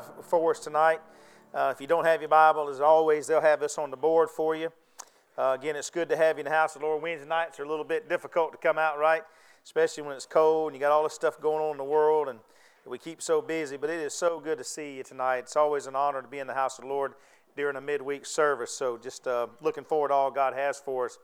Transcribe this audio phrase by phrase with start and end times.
[0.00, 1.00] for us tonight.
[1.54, 4.30] Uh, if you don't have your Bible, as always, they'll have this on the board
[4.30, 4.70] for you.
[5.36, 7.02] Uh, again, it's good to have you in the house of the Lord.
[7.02, 9.22] Wednesday nights are a little bit difficult to come out, right?
[9.64, 12.28] Especially when it's cold and you got all this stuff going on in the world
[12.28, 12.38] and
[12.86, 13.76] we keep so busy.
[13.76, 15.38] But it is so good to see you tonight.
[15.38, 17.14] It's always an honor to be in the house of the Lord
[17.56, 18.72] during a midweek service.
[18.72, 21.18] So just uh, looking forward to all God has for us.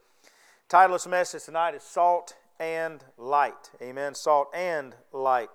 [0.69, 3.71] Title of this message tonight is Salt and Light.
[3.82, 4.14] Amen.
[4.14, 5.48] Salt and Light.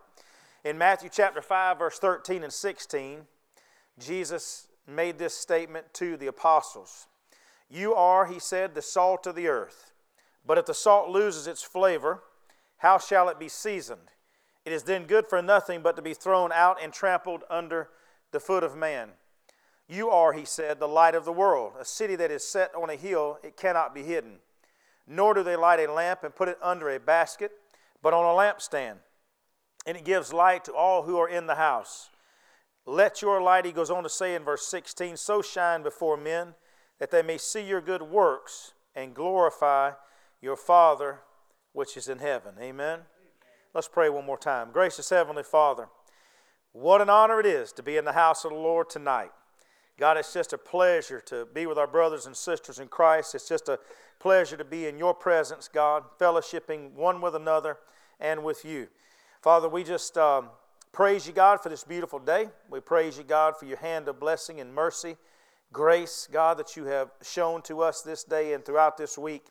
[0.64, 3.23] In Matthew chapter 5, verse 13 and 16,
[4.00, 7.08] Jesus made this statement to the apostles
[7.70, 9.91] You are, he said, the salt of the earth.
[10.45, 12.23] But if the salt loses its flavor,
[12.77, 14.09] how shall it be seasoned?
[14.63, 17.89] It is then good for nothing but to be thrown out and trampled under
[18.31, 19.09] the foot of man.
[19.89, 21.73] You are, he said, the light of the world.
[21.77, 24.36] A city that is set on a hill, it cannot be hidden.
[25.05, 27.52] Nor do they light a lamp and put it under a basket,
[28.02, 29.00] but on a lampstand
[29.86, 32.10] and it gives light to all who are in the house.
[32.86, 36.56] Let your light, he goes on to say in verse 16, so shine before men
[37.00, 39.92] that they may see your good works and glorify
[40.42, 41.22] your Father
[41.72, 42.56] which is in heaven.
[42.59, 43.00] Amen.
[43.73, 44.72] Let's pray one more time.
[44.72, 45.88] Gracious Heavenly Father,
[46.73, 49.31] what an honor it is to be in the house of the Lord tonight.
[49.97, 53.36] God, it's just a pleasure to be with our brothers and sisters in Christ.
[53.36, 53.80] It's just a
[54.20, 57.78] pleasure to be in your presence, God, fellowshipping one with another
[58.20, 58.88] and with you.
[59.44, 60.47] Father, we just um,
[60.94, 62.47] praise you, God, for this beautiful day.
[62.69, 65.17] We praise you, God, for your hand of blessing and mercy,
[65.73, 69.44] grace, God, that you have shown to us this day and throughout this week.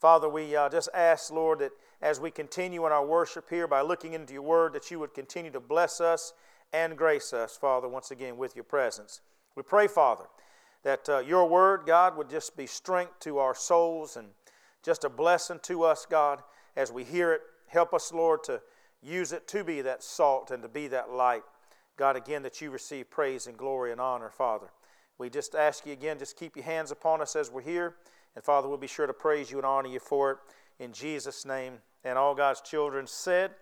[0.00, 3.80] Father, we uh, just ask, Lord, that as we continue in our worship here by
[3.80, 6.32] looking into your word, that you would continue to bless us
[6.72, 9.20] and grace us, Father, once again with your presence.
[9.56, 10.26] We pray, Father,
[10.84, 14.28] that uh, your word, God, would just be strength to our souls and
[14.84, 16.40] just a blessing to us, God,
[16.76, 17.40] as we hear it.
[17.66, 18.60] Help us, Lord, to
[19.04, 21.42] Use it to be that salt and to be that light.
[21.96, 24.68] God, again, that you receive praise and glory and honor, Father.
[25.18, 27.96] We just ask you again, just keep your hands upon us as we're here.
[28.34, 30.38] And Father, we'll be sure to praise you and honor you for it.
[30.78, 31.74] In Jesus' name.
[32.02, 33.52] And all God's children said,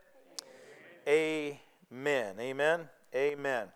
[1.07, 1.59] Amen.
[1.91, 2.37] Amen.
[2.41, 2.89] Amen.
[3.15, 3.67] Amen.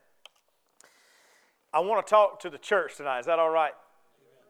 [1.74, 3.20] I want to talk to the church tonight.
[3.20, 3.72] Is that all right?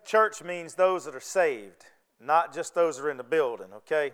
[0.04, 1.86] Church means those that are saved,
[2.20, 4.12] not just those that are in the building, okay?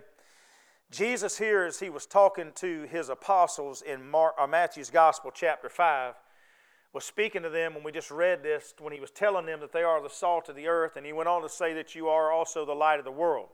[0.93, 5.67] Jesus, here, as he was talking to his apostles in Mark, uh, Matthew's Gospel, chapter
[5.67, 6.13] 5,
[6.93, 9.71] was speaking to them when we just read this, when he was telling them that
[9.71, 12.09] they are the salt of the earth, and he went on to say that you
[12.09, 13.47] are also the light of the world.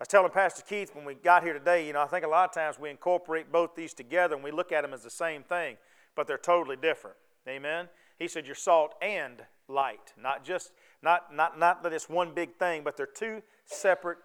[0.00, 2.48] was telling Pastor Keith when we got here today, you know, I think a lot
[2.48, 5.42] of times we incorporate both these together and we look at them as the same
[5.42, 5.76] thing,
[6.16, 7.18] but they're totally different.
[7.46, 7.90] Amen?
[8.18, 10.72] He said you're salt and light, not just,
[11.02, 14.18] not, not, not that it's one big thing, but they're two separate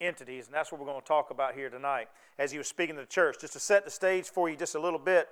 [0.00, 2.96] entities, and that's what we're going to talk about here tonight as he was speaking
[2.96, 3.36] to the church.
[3.40, 5.28] Just to set the stage for you just a little bit,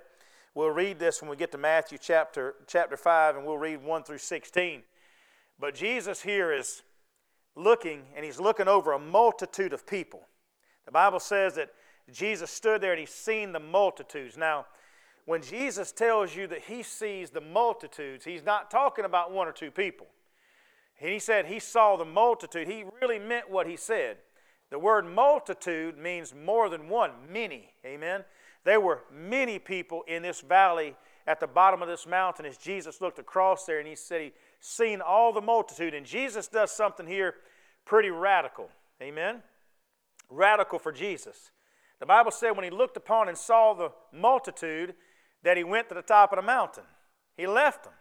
[0.55, 4.03] we'll read this when we get to Matthew chapter, chapter 5, and we'll read 1
[4.03, 4.83] through 16.
[5.59, 6.81] But Jesus here is
[7.55, 10.21] looking, and he's looking over a multitude of people.
[10.85, 11.69] The Bible says that
[12.11, 14.37] Jesus stood there and he's seen the multitudes.
[14.37, 14.65] Now,
[15.25, 19.53] when Jesus tells you that he sees the multitudes, he's not talking about one or
[19.53, 20.07] two people.
[20.99, 22.67] And he said he saw the multitude.
[22.67, 24.17] He really meant what he said.
[24.73, 27.69] The word multitude means more than one, many.
[27.85, 28.23] Amen.
[28.63, 30.95] There were many people in this valley
[31.27, 34.31] at the bottom of this mountain as Jesus looked across there and he said he
[34.59, 35.93] seen all the multitude.
[35.93, 37.35] And Jesus does something here
[37.85, 38.67] pretty radical.
[38.99, 39.43] Amen.
[40.27, 41.51] Radical for Jesus.
[41.99, 44.95] The Bible said when he looked upon and saw the multitude
[45.43, 46.85] that he went to the top of the mountain.
[47.37, 47.93] He left them.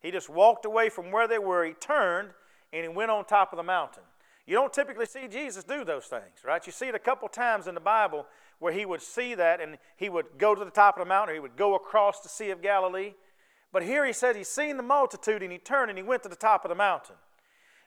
[0.00, 1.66] He just walked away from where they were.
[1.66, 2.30] He turned
[2.72, 4.04] and he went on top of the mountain.
[4.46, 6.64] You don't typically see Jesus do those things, right?
[6.66, 8.26] You see it a couple times in the Bible
[8.58, 11.30] where he would see that and he would go to the top of the mountain
[11.30, 13.14] or he would go across the Sea of Galilee.
[13.72, 16.28] But here he said he's seen the multitude and he turned and he went to
[16.28, 17.16] the top of the mountain.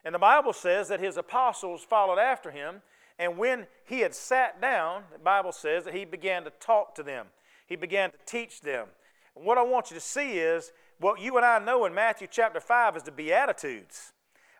[0.04, 2.82] And the Bible says that his apostles followed after him.
[3.18, 7.02] And when he had sat down, the Bible says that he began to talk to
[7.02, 7.26] them,
[7.66, 8.88] he began to teach them.
[9.36, 12.26] And what I want you to see is what you and I know in Matthew
[12.30, 14.12] chapter 5 is the Beatitudes.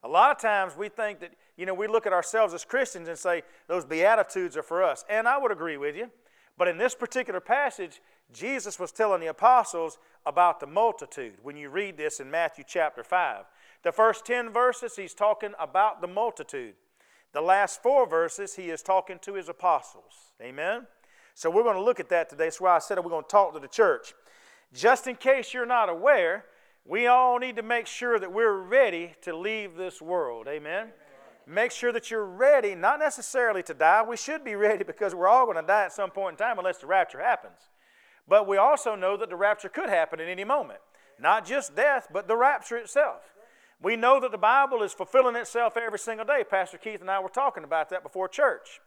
[0.05, 3.09] A lot of times we think that you know, we look at ourselves as Christians
[3.09, 5.05] and say those Beatitudes are for us.
[5.11, 6.09] And I would agree with you.
[6.57, 8.01] But in this particular passage,
[8.33, 13.03] Jesus was telling the apostles about the multitude when you read this in Matthew chapter
[13.03, 13.45] 5.
[13.83, 16.75] The first 10 verses, he's talking about the multitude.
[17.33, 20.33] The last four verses, he is talking to his apostles.
[20.41, 20.87] Amen?
[21.35, 22.45] So we're going to look at that today.
[22.45, 24.15] That's why I said we're going to talk to the church.
[24.73, 26.45] Just in case you're not aware,
[26.85, 30.47] we all need to make sure that we're ready to leave this world.
[30.49, 30.89] Amen?
[31.49, 34.05] Make sure that you're ready, not necessarily to die.
[34.07, 36.59] We should be ready because we're all going to die at some point in time
[36.59, 37.59] unless the rapture happens.
[38.29, 40.81] But we also know that the rapture could happen at any moment.
[41.19, 43.23] Not just death, but the rapture itself.
[43.81, 46.45] We know that the Bible is fulfilling itself every single day.
[46.49, 48.81] Pastor Keith and I were talking about that before church.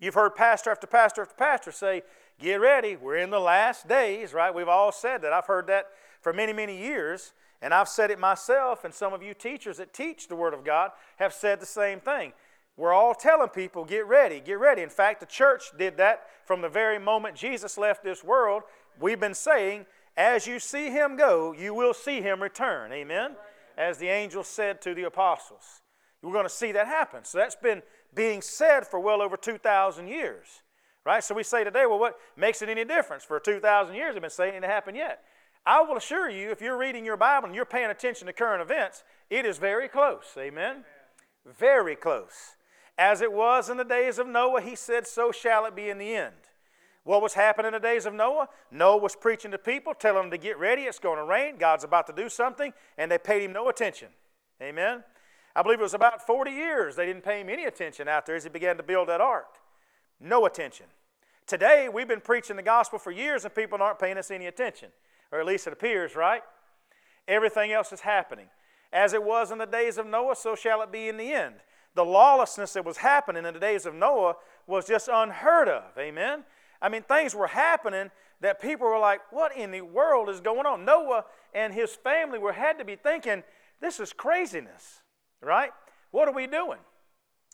[0.00, 2.02] You've heard pastor after pastor after pastor say,
[2.40, 4.52] Get ready, we're in the last days, right?
[4.52, 5.32] We've all said that.
[5.32, 5.86] I've heard that
[6.20, 7.32] for many, many years,
[7.62, 10.64] and I've said it myself, and some of you teachers that teach the Word of
[10.64, 12.32] God have said the same thing.
[12.76, 14.82] We're all telling people, get ready, get ready.
[14.82, 18.62] In fact, the church did that from the very moment Jesus left this world.
[18.98, 19.86] We've been saying,
[20.16, 22.92] as you see him go, you will see him return.
[22.92, 23.36] Amen?
[23.78, 25.82] As the angel said to the apostles.
[26.22, 27.24] We're going to see that happen.
[27.24, 27.82] So that's been
[28.14, 30.62] being said for well over 2,000 years.
[31.04, 31.22] Right?
[31.22, 33.24] So we say today, well, what makes it any difference?
[33.24, 35.24] For 2,000 years, they've been saying it didn't happen yet.
[35.64, 38.62] I will assure you, if you're reading your Bible and you're paying attention to current
[38.62, 40.34] events, it is very close.
[40.36, 40.84] Amen?
[41.46, 42.56] Very close.
[42.98, 45.98] As it was in the days of Noah, he said, so shall it be in
[45.98, 46.34] the end.
[47.04, 48.48] What was happening in the days of Noah?
[48.70, 51.84] Noah was preaching to people, telling them to get ready, it's going to rain, God's
[51.84, 54.08] about to do something, and they paid him no attention.
[54.60, 55.02] Amen?
[55.54, 58.36] I believe it was about 40 years they didn't pay him any attention out there
[58.36, 59.58] as he began to build that ark.
[60.20, 60.86] No attention.
[61.46, 64.90] Today, we've been preaching the gospel for years and people aren't paying us any attention,
[65.32, 66.42] or at least it appears, right?
[67.26, 68.46] Everything else is happening.
[68.92, 71.54] As it was in the days of Noah, so shall it be in the end.
[71.94, 74.36] The lawlessness that was happening in the days of Noah
[74.66, 75.84] was just unheard of.
[75.98, 76.44] Amen?
[76.80, 80.66] I mean, things were happening that people were like, what in the world is going
[80.66, 80.84] on?
[80.84, 81.24] Noah
[81.54, 83.42] and his family were had to be thinking,
[83.80, 85.00] this is craziness,
[85.40, 85.70] right?
[86.10, 86.78] What are we doing?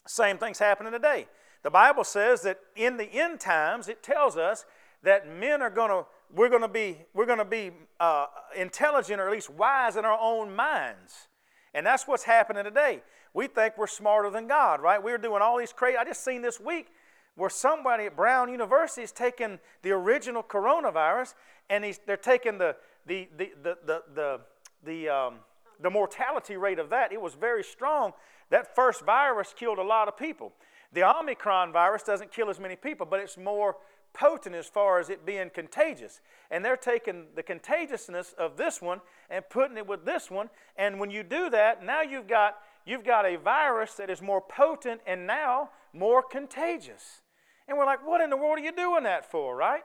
[0.07, 1.29] Same thing's happening today.
[1.63, 4.65] The Bible says that in the end times, it tells us
[5.03, 7.71] that men are going to, we're going to be, we're going to be
[8.01, 8.27] uh,
[8.57, 11.29] intelligent or at least wise in our own minds.
[11.75, 13.03] And that's what's happening today.
[13.35, 15.03] We think we're smarter than God, right?
[15.03, 15.97] We're doing all these crazy.
[15.97, 16.89] I just seen this week
[17.37, 21.35] where somebody at Brown University is taking the original coronavirus
[21.71, 22.75] and they're taking the,
[23.07, 24.41] the, the, the, the, the,
[24.85, 25.35] the, um,
[25.81, 27.13] the mortality rate of that.
[27.13, 28.13] It was very strong.
[28.51, 30.53] That first virus killed a lot of people.
[30.93, 33.77] The Omicron virus doesn't kill as many people, but it's more
[34.19, 36.21] potent as far as it being contagious.
[36.51, 39.01] And they're taking the contagiousness of this one
[39.31, 40.51] and putting it with this one.
[40.77, 44.41] And when you do that, now you've got, you've got a virus that is more
[44.41, 47.23] potent and now more contagious.
[47.69, 49.83] And we're like, what in the world are you doing that for, right?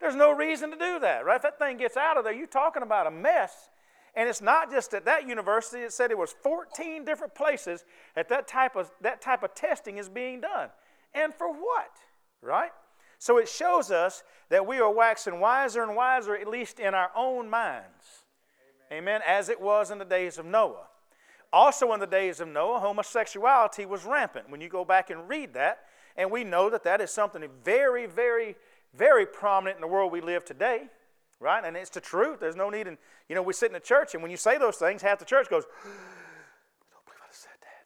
[0.00, 1.36] There's no reason to do that, right?
[1.36, 3.68] If that thing gets out of there, you're talking about a mess.
[4.16, 7.84] And it's not just at that university, it said it was 14 different places
[8.16, 10.70] that that type of, that type of testing is being done.
[11.14, 11.92] And for what,
[12.42, 12.70] right?
[13.20, 17.10] So it shows us that we are waxing wiser and wiser, at least in our
[17.14, 18.24] own minds.
[18.90, 19.02] Amen.
[19.02, 19.20] Amen.
[19.26, 20.86] As it was in the days of Noah.
[21.52, 24.48] Also, in the days of Noah, homosexuality was rampant.
[24.48, 25.80] When you go back and read that,
[26.16, 28.56] and we know that that is something very, very,
[28.94, 30.88] very prominent in the world we live today,
[31.40, 31.62] right?
[31.62, 32.40] And it's the truth.
[32.40, 32.96] There's no need in,
[33.28, 35.26] you know, we sit in the church, and when you say those things, half the
[35.26, 35.88] church goes, I
[36.90, 37.84] don't believe I said that.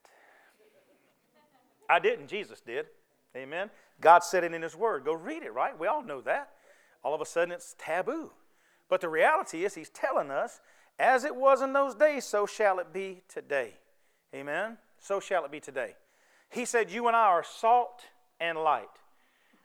[1.92, 2.86] I didn't, Jesus did.
[3.36, 3.68] Amen.
[4.00, 5.04] God said it in His Word.
[5.04, 5.78] Go read it, right?
[5.78, 6.50] We all know that.
[7.02, 8.32] All of a sudden, it's taboo.
[8.88, 10.60] But the reality is, He's telling us,
[10.98, 13.74] as it was in those days, so shall it be today.
[14.34, 14.78] Amen.
[14.98, 15.94] So shall it be today.
[16.50, 18.02] He said, You and I are salt
[18.40, 18.88] and light.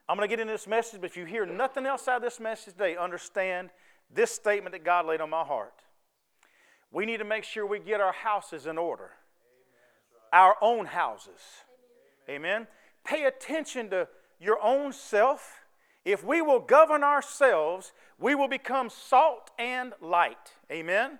[0.07, 2.21] I'm going to get into this message, but if you hear nothing else out of
[2.23, 3.69] this message today, understand
[4.11, 5.83] this statement that God laid on my heart.
[6.91, 9.11] We need to make sure we get our houses in order,
[10.33, 11.39] our own houses.
[12.27, 12.65] Amen.
[13.03, 14.07] Pay attention to
[14.39, 15.65] your own self.
[16.05, 20.53] If we will govern ourselves, we will become salt and light.
[20.71, 21.19] Amen.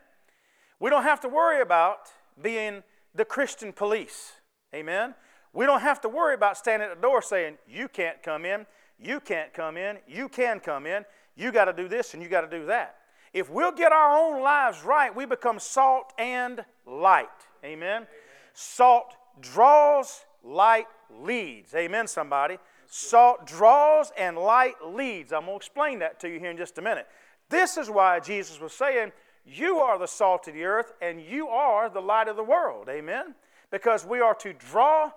[0.80, 2.10] We don't have to worry about
[2.42, 2.84] being
[3.14, 4.34] the Christian police.
[4.74, 5.16] Amen.
[5.54, 8.66] We don't have to worry about standing at the door saying, You can't come in,
[8.98, 12.30] you can't come in, you can come in, you got to do this and you
[12.30, 12.96] got to do that.
[13.34, 17.28] If we'll get our own lives right, we become salt and light.
[17.64, 17.88] Amen.
[17.88, 18.08] Amen.
[18.54, 21.74] Salt draws, light leads.
[21.76, 22.58] Amen, somebody.
[22.92, 25.32] Salt draws and light leads.
[25.32, 27.08] I'm going to explain that to you here in just a minute.
[27.48, 29.12] This is why Jesus was saying,
[29.46, 32.90] You are the salt of the earth and you are the light of the world.
[32.90, 33.36] Amen.
[33.70, 35.12] Because we are to draw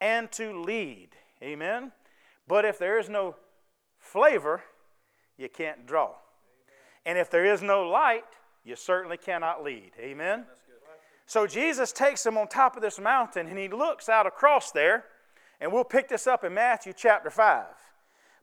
[0.00, 1.08] and to lead.
[1.42, 1.90] Amen.
[2.46, 3.34] But if there is no
[3.98, 4.62] flavor,
[5.36, 6.12] you can't draw.
[7.04, 8.24] And if there is no light,
[8.64, 9.90] you certainly cannot lead.
[9.98, 10.44] Amen.
[11.26, 15.06] So Jesus takes them on top of this mountain and he looks out across there
[15.60, 17.64] and we'll pick this up in Matthew chapter 5.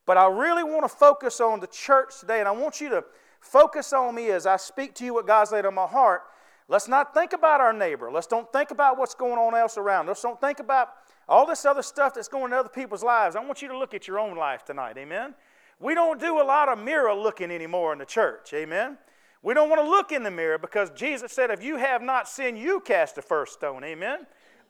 [0.05, 3.03] But I really want to focus on the church today, and I want you to
[3.39, 6.23] focus on me as I speak to you what God's laid on my heart.
[6.67, 8.11] Let's not think about our neighbor.
[8.11, 10.07] Let's don't think about what's going on else around.
[10.07, 10.89] Let's don't think about
[11.27, 13.35] all this other stuff that's going in other people's lives.
[13.35, 14.97] I want you to look at your own life tonight.
[14.97, 15.35] Amen.
[15.79, 18.53] We don't do a lot of mirror looking anymore in the church.
[18.53, 18.97] Amen.
[19.41, 22.29] We don't want to look in the mirror because Jesus said, If you have not
[22.29, 23.83] sinned, you cast the first stone.
[23.83, 24.25] Amen.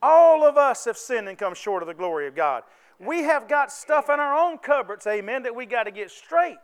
[0.05, 2.63] All of us have sinned and come short of the glory of God.
[3.00, 6.57] We have got stuff in our own cupboards, amen, that we got to get straight.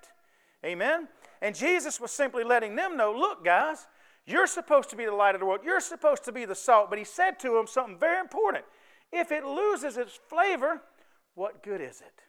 [0.66, 1.08] Amen.
[1.42, 3.88] And Jesus was simply letting them know look, guys,
[4.26, 5.62] you're supposed to be the light of the world.
[5.64, 6.90] You're supposed to be the salt.
[6.90, 8.66] But he said to them something very important.
[9.14, 10.82] If it loses its flavor,
[11.36, 12.22] what good is it?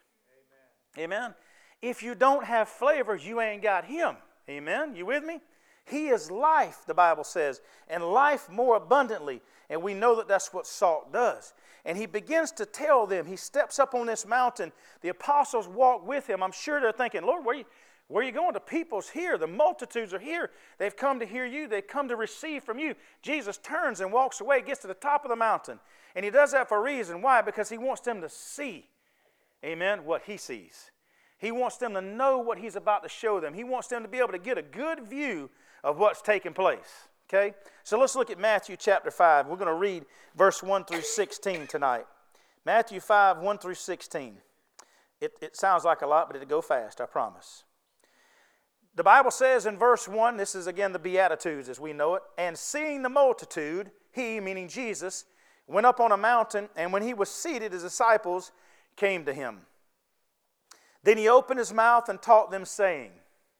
[0.96, 1.12] Amen.
[1.12, 1.34] Amen.
[1.82, 4.14] If you don't have flavor, you ain't got him.
[4.48, 4.94] Amen.
[4.94, 5.40] You with me?
[5.90, 9.42] He is life, the Bible says, and life more abundantly.
[9.68, 11.52] And we know that that's what salt does.
[11.84, 14.72] And he begins to tell them, he steps up on this mountain.
[15.00, 16.42] The apostles walk with him.
[16.42, 17.64] I'm sure they're thinking, Lord, where are you,
[18.08, 18.52] where are you going?
[18.52, 19.38] The people's here.
[19.38, 20.50] The multitudes are here.
[20.78, 21.68] They've come to hear you.
[21.68, 22.94] They've come to receive from you.
[23.22, 25.78] Jesus turns and walks away, gets to the top of the mountain.
[26.14, 27.22] And he does that for a reason.
[27.22, 27.40] Why?
[27.40, 28.88] Because he wants them to see,
[29.64, 30.90] amen, what he sees.
[31.38, 33.54] He wants them to know what he's about to show them.
[33.54, 35.48] He wants them to be able to get a good view
[35.82, 37.08] of what's taking place.
[37.28, 37.54] Okay?
[37.84, 39.46] So let's look at Matthew chapter 5.
[39.46, 40.04] We're going to read
[40.36, 42.06] verse 1 through 16 tonight.
[42.64, 44.36] Matthew 5, 1 through 16.
[45.20, 47.64] It, it sounds like a lot, but it'll go fast, I promise.
[48.94, 52.22] The Bible says in verse 1, this is again the Beatitudes as we know it,
[52.36, 55.24] and seeing the multitude, he, meaning Jesus,
[55.66, 58.50] went up on a mountain, and when he was seated, his disciples
[58.96, 59.60] came to him.
[61.02, 63.12] Then he opened his mouth and taught them, saying,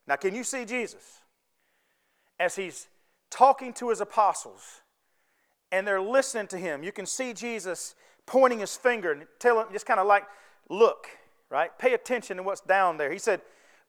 [0.07, 1.20] Now, can you see Jesus?
[2.40, 2.88] As he's
[3.30, 4.80] talking to his apostles,
[5.73, 6.82] and they're listening to him.
[6.82, 7.94] You can see Jesus
[8.26, 10.25] pointing his finger and telling, just kind of like,
[10.68, 11.06] look,
[11.49, 11.76] right?
[11.78, 13.12] Pay attention to what's down there.
[13.12, 13.40] He said,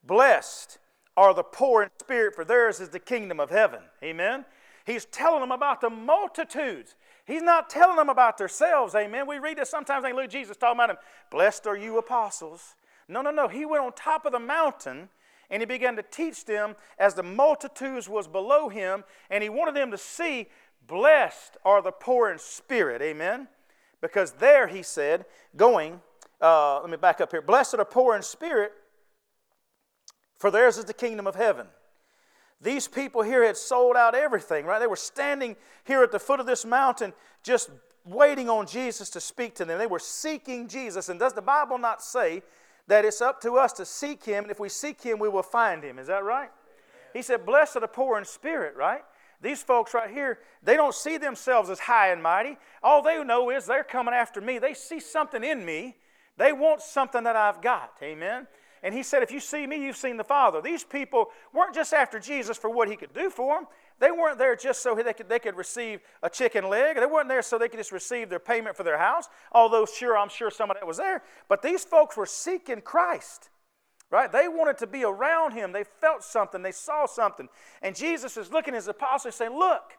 [0.03, 0.79] Blessed
[1.17, 3.81] are the poor in spirit, for theirs is the kingdom of heaven.
[4.03, 4.45] Amen.
[4.85, 6.95] He's telling them about the multitudes.
[7.25, 8.95] He's not telling them about themselves.
[8.95, 9.27] Amen.
[9.27, 10.97] We read this sometimes, they look Jesus talking about them.
[11.29, 12.75] Blessed are you apostles.
[13.07, 13.47] No, no, no.
[13.47, 15.09] He went on top of the mountain
[15.51, 19.75] and he began to teach them as the multitudes was below him, and he wanted
[19.75, 20.47] them to see,
[20.87, 23.01] blessed are the poor in spirit.
[23.01, 23.47] Amen.
[24.01, 26.01] Because there, he said, going,
[26.41, 27.41] uh, let me back up here.
[27.41, 28.71] Blessed are poor in spirit,
[30.39, 31.67] for theirs is the kingdom of heaven.
[32.61, 34.79] These people here had sold out everything, right?
[34.79, 37.69] They were standing here at the foot of this mountain just
[38.05, 39.77] waiting on Jesus to speak to them.
[39.77, 41.09] They were seeking Jesus.
[41.09, 42.41] And does the Bible not say
[42.91, 45.43] that it's up to us to seek Him, and if we seek Him, we will
[45.43, 45.97] find Him?
[45.97, 46.49] Is that right?
[47.13, 48.99] He said, Blessed are the poor in spirit, right?
[49.41, 52.57] These folks right here, they don't see themselves as high and mighty.
[52.83, 54.59] All they know is they're coming after me.
[54.59, 55.95] They see something in me.
[56.35, 57.93] They want something that I've got.
[58.03, 58.45] Amen.
[58.83, 60.61] And he said, If you see me, you've seen the Father.
[60.61, 63.67] These people weren't just after Jesus for what he could do for them.
[64.01, 66.97] They weren't there just so they could, they could receive a chicken leg.
[66.97, 70.17] They weren't there so they could just receive their payment for their house, although, sure,
[70.17, 71.21] I'm sure some of that was there.
[71.47, 73.51] But these folks were seeking Christ,
[74.09, 74.31] right?
[74.31, 75.71] They wanted to be around him.
[75.71, 77.47] They felt something, they saw something.
[77.83, 79.93] And Jesus is looking at his apostles saying, Look,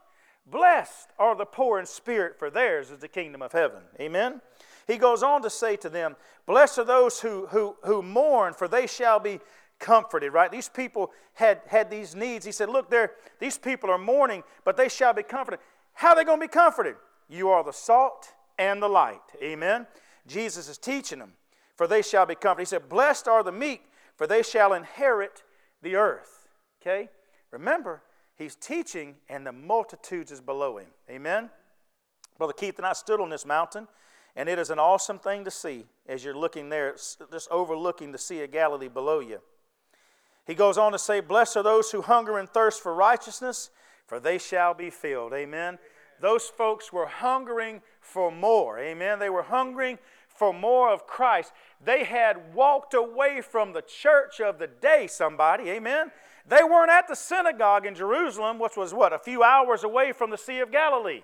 [0.46, 3.82] blessed are the poor in spirit, for theirs is the kingdom of heaven.
[4.00, 4.40] Amen?
[4.88, 8.66] He goes on to say to them, Blessed are those who, who, who mourn, for
[8.66, 9.38] they shall be
[9.82, 10.50] comforted, right?
[10.50, 12.46] These people had, had these needs.
[12.46, 15.60] He said, Look, there, these people are mourning, but they shall be comforted.
[15.92, 16.96] How are they going to be comforted?
[17.28, 19.20] You are the salt and the light.
[19.42, 19.86] Amen.
[20.26, 21.32] Jesus is teaching them,
[21.76, 22.68] for they shall be comforted.
[22.68, 23.82] He said, Blessed are the meek,
[24.16, 25.42] for they shall inherit
[25.82, 26.48] the earth.
[26.80, 27.10] Okay?
[27.50, 28.02] Remember,
[28.36, 30.88] he's teaching, and the multitudes is below him.
[31.10, 31.50] Amen.
[32.38, 33.88] Brother Keith and I stood on this mountain
[34.34, 38.18] and it is an awesome thing to see as you're looking there, just overlooking the
[38.18, 39.40] Sea of Galilee below you.
[40.46, 43.70] He goes on to say, Blessed are those who hunger and thirst for righteousness,
[44.06, 45.32] for they shall be filled.
[45.32, 45.78] Amen.
[46.20, 48.78] Those folks were hungering for more.
[48.78, 49.18] Amen.
[49.18, 51.52] They were hungering for more of Christ.
[51.84, 55.70] They had walked away from the church of the day, somebody.
[55.70, 56.10] Amen.
[56.46, 60.30] They weren't at the synagogue in Jerusalem, which was what, a few hours away from
[60.30, 61.22] the Sea of Galilee.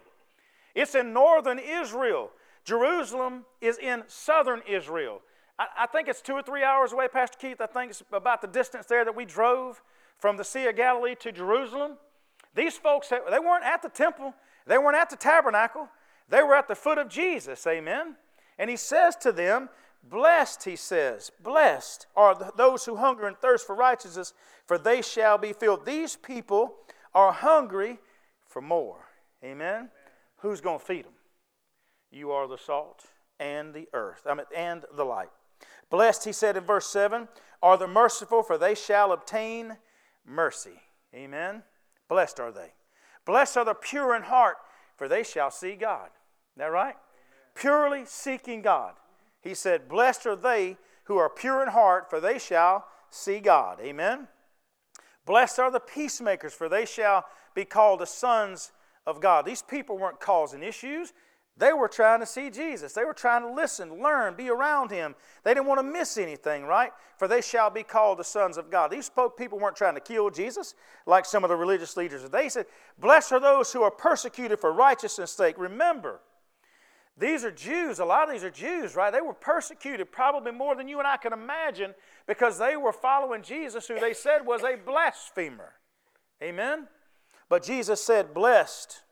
[0.75, 2.31] It's in northern Israel.
[2.65, 5.23] Jerusalem is in southern Israel.
[5.59, 7.61] I, think it's two or three hours away, Pastor Keith.
[7.61, 9.83] I think it's about the distance there that we drove
[10.19, 11.93] from the Sea of Galilee to Jerusalem.
[12.55, 14.35] These folks, they weren't at the temple,
[14.67, 15.89] they weren't at the tabernacle,
[16.29, 17.67] they were at the foot of Jesus.
[17.67, 18.15] Amen.
[18.59, 19.69] And he says to them,
[20.03, 24.33] Blessed, he says, blessed are those who hunger and thirst for righteousness,
[24.65, 25.85] for they shall be filled.
[25.85, 26.77] These people
[27.15, 27.99] are hungry
[28.47, 29.07] for more.
[29.45, 29.75] Amen.
[29.75, 29.91] Amen.
[30.39, 31.13] Who's going to feed them?
[32.11, 33.05] You are the salt
[33.41, 35.29] and the earth, I mean, and the light.
[35.91, 37.29] Blessed, he said in verse 7,
[37.63, 39.77] are the merciful, for they shall obtain
[40.25, 40.83] mercy.
[41.15, 41.63] Amen.
[42.09, 42.73] Blessed are they.
[43.25, 44.57] Blessed are the pure in heart,
[44.97, 46.07] for they shall see God.
[46.07, 46.97] Is that right?
[47.55, 48.95] Purely seeking God.
[49.41, 53.81] He said, Blessed are they who are pure in heart, for they shall see God.
[53.81, 54.29] Amen.
[55.27, 58.73] Blessed are the peacemakers, for they shall be called the sons
[59.07, 59.45] of God.
[59.45, 61.13] These people weren't causing issues.
[61.59, 62.93] They were trying to see Jesus.
[62.93, 65.17] They were trying to listen, learn, be around him.
[65.43, 66.93] They didn't want to miss anything, right?
[67.17, 68.93] For they shall be called the sons of God.
[68.93, 70.75] These spoke people weren't trying to kill Jesus
[71.05, 72.23] like some of the religious leaders.
[72.31, 72.67] They said,
[73.01, 75.59] Blessed are those who are persecuted for righteousness' sake.
[75.59, 76.21] Remember,
[77.17, 77.99] these are Jews.
[77.99, 79.13] A lot of these are Jews, right?
[79.13, 81.93] They were persecuted probably more than you and I can imagine
[82.29, 85.73] because they were following Jesus, who they said was a blasphemer.
[86.41, 86.87] Amen?
[87.49, 89.03] But Jesus said, Blessed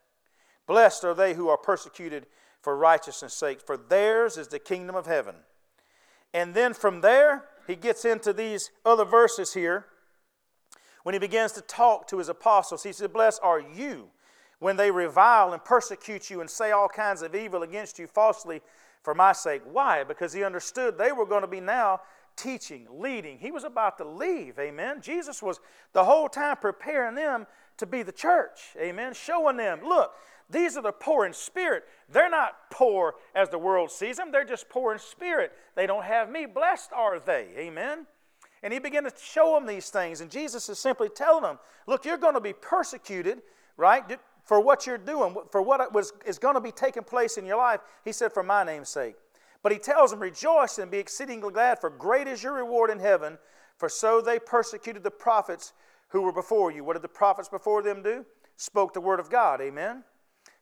[0.67, 2.27] Blessed are they who are persecuted
[2.67, 5.35] for righteousness' sake, for theirs is the kingdom of heaven.
[6.33, 9.85] And then from there, he gets into these other verses here.
[11.03, 14.09] When he begins to talk to his apostles, he said, Blessed are you
[14.59, 18.59] when they revile and persecute you and say all kinds of evil against you falsely
[19.01, 19.61] for my sake.
[19.71, 20.03] Why?
[20.03, 22.01] Because he understood they were going to be now
[22.35, 23.37] teaching, leading.
[23.37, 24.59] He was about to leave.
[24.59, 24.99] Amen.
[25.01, 25.61] Jesus was
[25.93, 27.47] the whole time preparing them
[27.77, 28.75] to be the church.
[28.77, 29.13] Amen.
[29.13, 30.11] Showing them, look,
[30.49, 31.83] these are the poor in spirit.
[32.09, 35.51] They're not poor as the world sees them, they're just poor in spirit.
[35.75, 36.45] They don't have me.
[36.45, 37.49] Blessed are they.
[37.57, 38.05] Amen.
[38.63, 40.21] And he began to show them these things.
[40.21, 43.41] And Jesus is simply telling them, look, you're going to be persecuted,
[43.75, 44.03] right,
[44.43, 47.57] for what you're doing, for what was, is going to be taking place in your
[47.57, 47.81] life.
[48.03, 49.15] He said, for my name's sake.
[49.61, 52.99] But he tells them, rejoice and be exceedingly glad, for great is your reward in
[52.99, 53.37] heaven.
[53.77, 55.73] For so they persecuted the prophets
[56.09, 56.83] who were before you.
[56.83, 58.25] What did the prophets before them do?
[58.55, 59.61] Spoke the word of God.
[59.61, 60.03] Amen.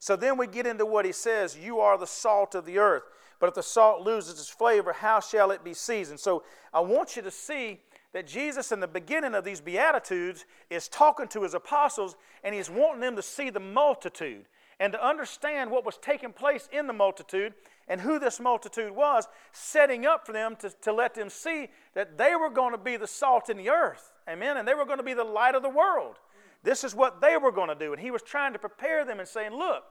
[0.06, 3.06] So then we get into what he says You are the salt of the earth.
[3.40, 6.20] But if the salt loses its flavor, how shall it be seasoned?
[6.20, 7.80] So I want you to see
[8.14, 12.70] that Jesus, in the beginning of these Beatitudes, is talking to his apostles and he's
[12.70, 14.46] wanting them to see the multitude
[14.80, 17.56] and to understand what was taking place in the multitude
[17.88, 22.16] and who this multitude was, setting up for them to, to let them see that
[22.16, 24.14] they were going to be the salt in the earth.
[24.30, 24.58] Amen.
[24.58, 26.18] And they were going to be the light of the world.
[26.62, 27.92] This is what they were going to do.
[27.92, 29.84] And he was trying to prepare them and saying, Look,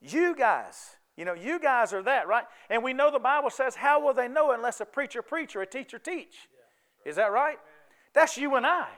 [0.00, 2.44] you guys, you know, you guys are that, right?
[2.70, 5.62] And we know the Bible says, How will they know unless a preacher preach or
[5.62, 6.48] a teacher teach?
[7.04, 7.58] Is that right?
[8.14, 8.88] That's you and I.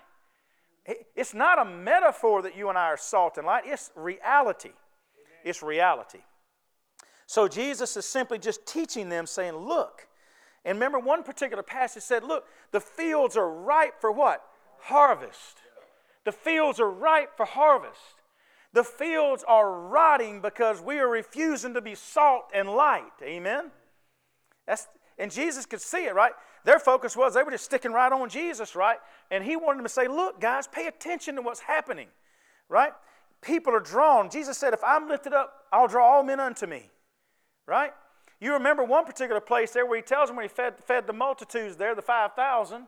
[1.14, 4.72] It's not a metaphor that you and I are salt and light, it's reality.
[5.44, 6.20] It's reality.
[7.26, 10.08] So Jesus is simply just teaching them, saying, Look.
[10.64, 14.44] And remember, one particular passage said, Look, the fields are ripe for what?
[14.82, 15.58] Harvest.
[16.24, 18.21] The fields are ripe for harvest.
[18.72, 23.12] The fields are rotting because we are refusing to be salt and light.
[23.22, 23.70] Amen?
[24.66, 26.32] That's, and Jesus could see it, right?
[26.64, 28.98] Their focus was they were just sticking right on Jesus, right?
[29.30, 32.08] And he wanted them to say, Look, guys, pay attention to what's happening,
[32.68, 32.92] right?
[33.42, 34.30] People are drawn.
[34.30, 36.88] Jesus said, If I'm lifted up, I'll draw all men unto me,
[37.66, 37.92] right?
[38.40, 41.12] You remember one particular place there where he tells them when he fed, fed the
[41.12, 42.86] multitudes there, the 5,000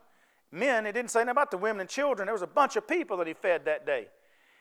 [0.50, 0.86] men.
[0.86, 2.26] He didn't say nothing about the women and children.
[2.26, 4.08] There was a bunch of people that he fed that day.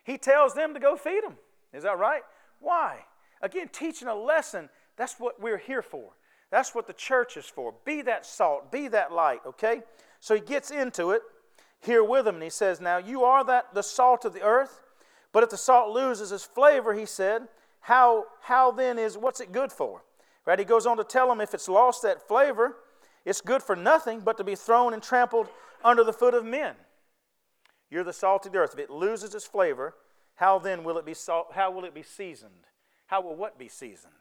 [0.03, 1.37] He tells them to go feed them.
[1.73, 2.21] Is that right?
[2.59, 2.99] Why?
[3.41, 4.69] Again, teaching a lesson.
[4.97, 6.11] That's what we're here for.
[6.51, 7.73] That's what the church is for.
[7.83, 9.81] Be that salt, be that light, okay?
[10.19, 11.21] So he gets into it
[11.79, 14.81] here with them and he says, Now you are that the salt of the earth,
[15.31, 17.47] but if the salt loses its flavor, he said,
[17.83, 20.03] how, how then is what's it good for?
[20.45, 20.57] Right?
[20.57, 22.77] He goes on to tell them if it's lost that flavor,
[23.25, 25.49] it's good for nothing but to be thrown and trampled
[25.83, 26.75] under the foot of men.
[27.93, 28.73] You're the salt of the earth.
[28.73, 29.93] If it loses its flavor,
[30.33, 32.65] how then will it be salt, how will it be seasoned?
[33.05, 34.13] How will what be seasoned?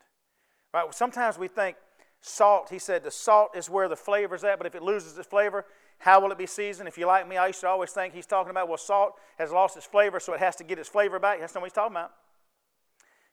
[0.75, 0.93] Right?
[0.93, 1.79] Sometimes we think
[2.21, 5.27] salt, he said the salt is where the flavor's at, but if it loses its
[5.27, 5.65] flavor,
[5.97, 6.87] how will it be seasoned?
[6.87, 9.51] If you like me, I used to always think he's talking about, well, salt has
[9.51, 11.41] lost its flavor, so it has to get its flavor back.
[11.41, 12.11] That's not what he's talking about.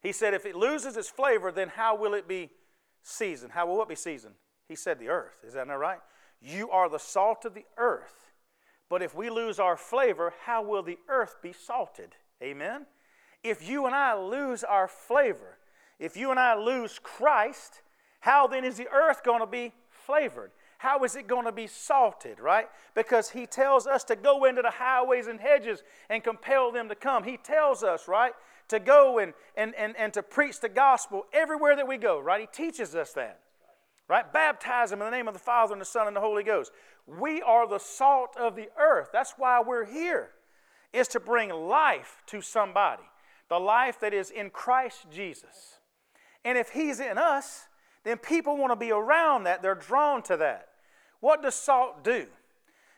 [0.01, 2.49] He said, if it loses its flavor, then how will it be
[3.03, 3.51] seasoned?
[3.51, 4.35] How will it be seasoned?
[4.69, 5.35] He said, the earth.
[5.45, 5.99] Is that not right?
[6.41, 8.28] You are the salt of the earth.
[8.89, 12.15] But if we lose our flavor, how will the earth be salted?
[12.41, 12.85] Amen?
[13.43, 15.57] If you and I lose our flavor,
[15.99, 17.81] if you and I lose Christ,
[18.21, 20.51] how then is the earth going to be flavored?
[20.79, 22.67] How is it going to be salted, right?
[22.95, 26.95] Because he tells us to go into the highways and hedges and compel them to
[26.95, 27.25] come.
[27.25, 28.31] He tells us, right,
[28.69, 32.41] to go and, and, and, and to preach the gospel everywhere that we go, right?
[32.41, 33.39] He teaches us that,
[34.09, 34.33] right?
[34.33, 36.71] Baptize them in the name of the Father and the Son and the Holy Ghost.
[37.07, 39.09] We are the salt of the earth.
[39.13, 40.31] That's why we're here,
[40.91, 43.03] is to bring life to somebody,
[43.47, 45.79] the life that is in Christ Jesus.
[46.43, 47.67] And if He's in us,
[48.03, 49.61] then people want to be around that.
[49.61, 50.69] They're drawn to that.
[51.19, 52.27] What does salt do?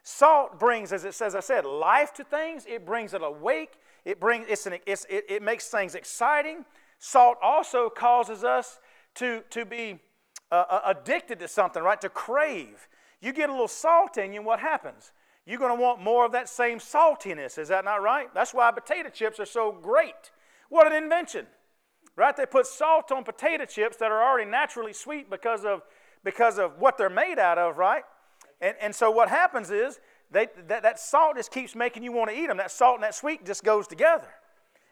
[0.03, 2.65] Salt brings, as it says, I said, life to things.
[2.67, 3.73] It brings it awake.
[4.05, 6.65] It brings it's an, it's, it, it makes things exciting.
[6.99, 8.79] Salt also causes us
[9.15, 9.99] to, to be
[10.51, 11.99] uh, uh, addicted to something, right?
[12.01, 12.87] To crave.
[13.21, 15.11] You get a little salt in you, and what happens?
[15.45, 17.57] you're going to want more of that same saltiness.
[17.57, 18.33] Is that not right?
[18.33, 20.31] That's why potato chips are so great.
[20.69, 21.47] What an invention,
[22.15, 22.35] right?
[22.35, 25.81] They put salt on potato chips that are already naturally sweet because of,
[26.23, 28.03] because of what they're made out of, right?
[28.61, 32.29] And, and so what happens is they, that, that salt just keeps making you want
[32.29, 32.57] to eat them.
[32.57, 34.27] That salt and that sweet just goes together.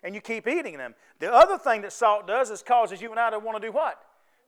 [0.01, 0.95] And you keep eating them.
[1.19, 3.71] The other thing that salt does is causes you and I to want to do
[3.71, 4.01] what?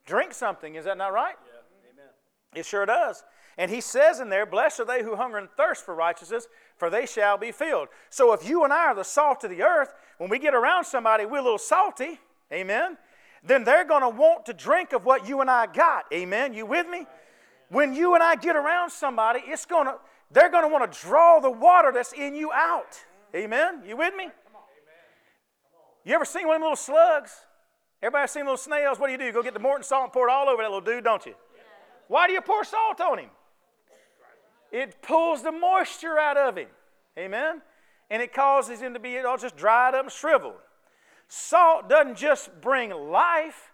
[0.06, 0.76] Drink something.
[0.76, 1.36] Is that not right?
[1.46, 1.92] Yeah.
[1.94, 2.10] Amen.
[2.56, 3.24] It sure does.
[3.58, 6.90] And he says in there, Blessed are they who hunger and thirst for righteousness, for
[6.90, 7.90] they shall be filled.
[8.10, 10.86] So if you and I are the salt of the earth, when we get around
[10.86, 12.20] somebody, we're a little salty,
[12.52, 12.98] amen,
[13.44, 16.54] then they're going to want to drink of what you and I got, amen.
[16.54, 17.06] You with me?
[17.70, 19.96] When you and I get around somebody, it's going to,
[20.32, 23.00] they're going to want to draw the water that's in you out,
[23.36, 23.84] amen.
[23.86, 24.30] You with me?
[26.04, 27.32] You ever seen one of them little slugs?
[28.02, 29.00] Everybody seen little snails?
[29.00, 29.32] What do you do?
[29.32, 31.36] Go get the Morton salt and pour it all over that little dude, don't you?
[32.08, 33.30] Why do you pour salt on him?
[34.72, 36.68] It pulls the moisture out of him.
[37.18, 37.62] Amen?
[38.10, 40.56] And it causes him to be all just dried up and shriveled.
[41.28, 43.72] Salt doesn't just bring life,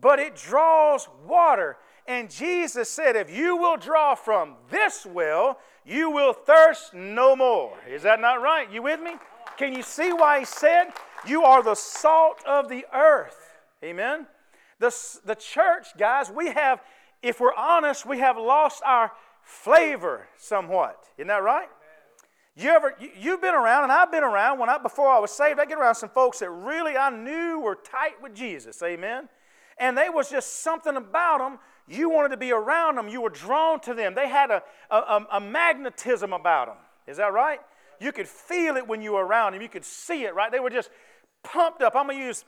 [0.00, 1.76] but it draws water.
[2.06, 7.76] And Jesus said, If you will draw from this well, you will thirst no more.
[7.88, 8.70] Is that not right?
[8.70, 9.12] You with me?
[9.56, 10.88] Can you see why he said,
[11.26, 13.47] You are the salt of the earth?
[13.84, 14.26] Amen?
[14.78, 16.80] The, the church, guys, we have,
[17.22, 19.12] if we're honest, we have lost our
[19.42, 21.04] flavor somewhat.
[21.16, 21.68] Isn't that right?
[22.58, 24.58] You ever you, have been around, and I've been around.
[24.58, 27.60] When I before I was saved, I get around some folks that really I knew
[27.60, 28.82] were tight with Jesus.
[28.82, 29.28] Amen.
[29.78, 31.60] And they was just something about them.
[31.86, 33.08] You wanted to be around them.
[33.08, 34.14] You were drawn to them.
[34.16, 36.76] They had a, a, a magnetism about them.
[37.06, 37.60] Is that right?
[38.00, 39.62] You could feel it when you were around them.
[39.62, 40.50] You could see it, right?
[40.50, 40.90] They were just
[41.44, 41.94] pumped up.
[41.94, 42.44] I'm going to use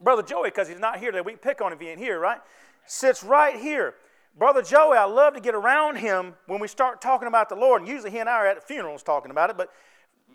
[0.00, 1.22] Brother Joey because he's not here today.
[1.22, 2.40] We pick on him if he ain't here, right?
[2.86, 3.94] Sits right here.
[4.38, 7.82] Brother Joey, I love to get around him when we start talking about the Lord.
[7.82, 9.70] And usually he and I are at funerals talking about it, but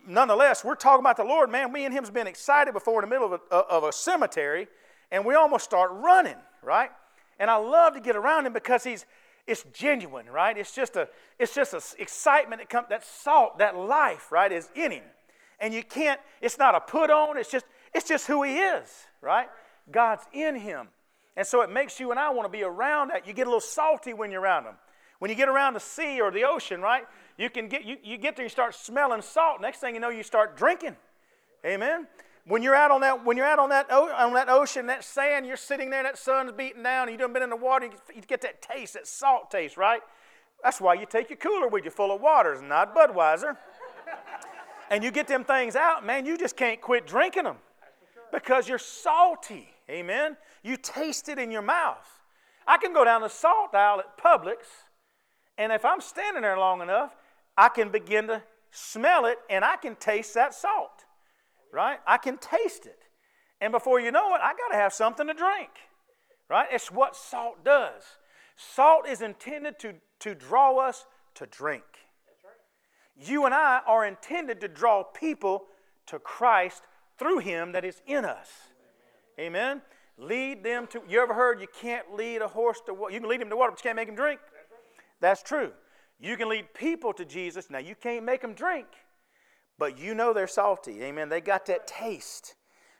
[0.05, 1.49] nonetheless, we're talking about the Lord.
[1.49, 4.67] Man, me and him's been excited before in the middle of a, of a cemetery,
[5.11, 6.89] and we almost start running, right?
[7.39, 9.05] And I love to get around him because he's
[9.45, 10.57] it's genuine, right?
[10.57, 14.69] It's just a it's just a excitement that comes that salt, that life, right, is
[14.75, 15.03] in him.
[15.59, 18.89] And you can't, it's not a put on, it's just it's just who he is,
[19.23, 19.47] right?
[19.91, 20.87] God's in him.
[21.35, 23.27] And so it makes you and I want to be around that.
[23.27, 24.75] You get a little salty when you're around them.
[25.19, 27.05] When you get around the sea or the ocean, right?
[27.37, 29.61] You can get you, you get there, you start smelling salt.
[29.61, 30.95] Next thing you know, you start drinking.
[31.65, 32.07] Amen.
[32.45, 35.45] When you're out on that, when you're out on that on that ocean, that sand,
[35.45, 38.21] you're sitting there, that sun's beating down, and you done been in the water, you
[38.27, 40.01] get that taste, that salt taste, right?
[40.61, 43.55] That's why you take your cooler with you full of waters, not Budweiser.
[44.89, 47.57] and you get them things out, man, you just can't quit drinking them
[48.33, 49.69] because you're salty.
[49.89, 50.35] Amen.
[50.63, 52.09] You taste it in your mouth.
[52.67, 54.65] I can go down the salt aisle at Publix,
[55.57, 57.15] and if I'm standing there long enough,
[57.57, 58.41] I can begin to
[58.71, 61.05] smell it and I can taste that salt.
[61.71, 61.99] Right?
[62.07, 62.99] I can taste it.
[63.61, 65.69] And before you know it, I got to have something to drink.
[66.49, 66.67] Right?
[66.71, 68.03] It's what salt does.
[68.55, 71.83] Salt is intended to, to draw us to drink.
[73.15, 75.65] You and I are intended to draw people
[76.07, 76.83] to Christ
[77.17, 78.49] through Him that is in us.
[79.39, 79.81] Amen.
[80.17, 81.01] Lead them to.
[81.07, 83.13] You ever heard you can't lead a horse to water?
[83.13, 84.39] You can lead him to water, but you can't make him drink.
[85.19, 85.71] That's true.
[86.19, 87.69] You can lead people to Jesus.
[87.69, 88.85] Now you can't make them drink,
[89.79, 91.01] but you know they're salty.
[91.03, 91.29] Amen.
[91.29, 92.55] They got that taste,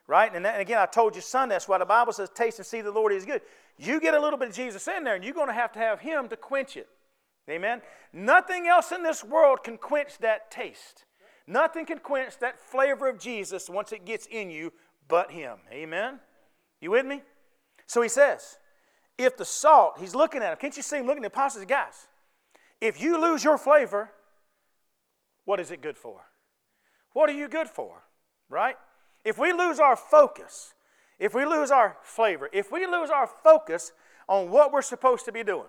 [0.08, 0.34] right?
[0.34, 1.54] And, that, and again, I told you Sunday.
[1.54, 3.41] That's why the Bible says, "Taste and see the Lord is good."
[3.78, 5.80] You get a little bit of Jesus in there, and you're going to have to
[5.80, 6.88] have Him to quench it.
[7.49, 7.82] Amen.
[8.12, 11.06] Nothing else in this world can quench that taste.
[11.46, 14.72] Nothing can quench that flavor of Jesus once it gets in you
[15.08, 15.58] but Him.
[15.72, 16.20] Amen?
[16.80, 17.22] You with me?
[17.86, 18.58] So he says,
[19.18, 20.58] if the salt, he's looking at him.
[20.60, 21.66] Can't you see him looking at the apostles?
[21.66, 22.08] Guys,
[22.82, 24.12] if you lose your flavor,
[25.46, 26.22] what is it good for?
[27.14, 28.04] What are you good for?
[28.50, 28.76] Right?
[29.24, 30.74] If we lose our focus,
[31.20, 33.92] if we lose our flavor, if we lose our focus
[34.28, 35.68] on what we're supposed to be doing,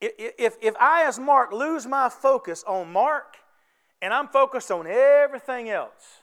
[0.00, 3.36] if, if I, as Mark, lose my focus on Mark
[4.02, 6.22] and I'm focused on everything else,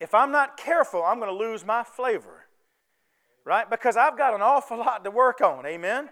[0.00, 2.46] if I'm not careful, I'm going to lose my flavor,
[3.44, 3.68] right?
[3.68, 5.66] Because I've got an awful lot to work on.
[5.66, 6.08] Amen?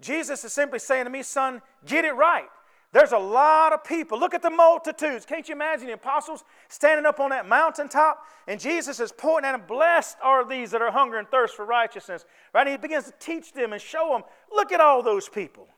[0.00, 2.48] Jesus is simply saying to me, son, get it right.
[2.92, 4.18] There's a lot of people.
[4.18, 5.26] Look at the multitudes.
[5.26, 8.22] Can't you imagine the apostles standing up on that mountaintop?
[8.46, 11.64] And Jesus is pointing at them, Blessed are these that are hunger and thirst for
[11.64, 12.24] righteousness.
[12.54, 12.66] Right?
[12.66, 15.68] And he begins to teach them and show them, Look at all those people.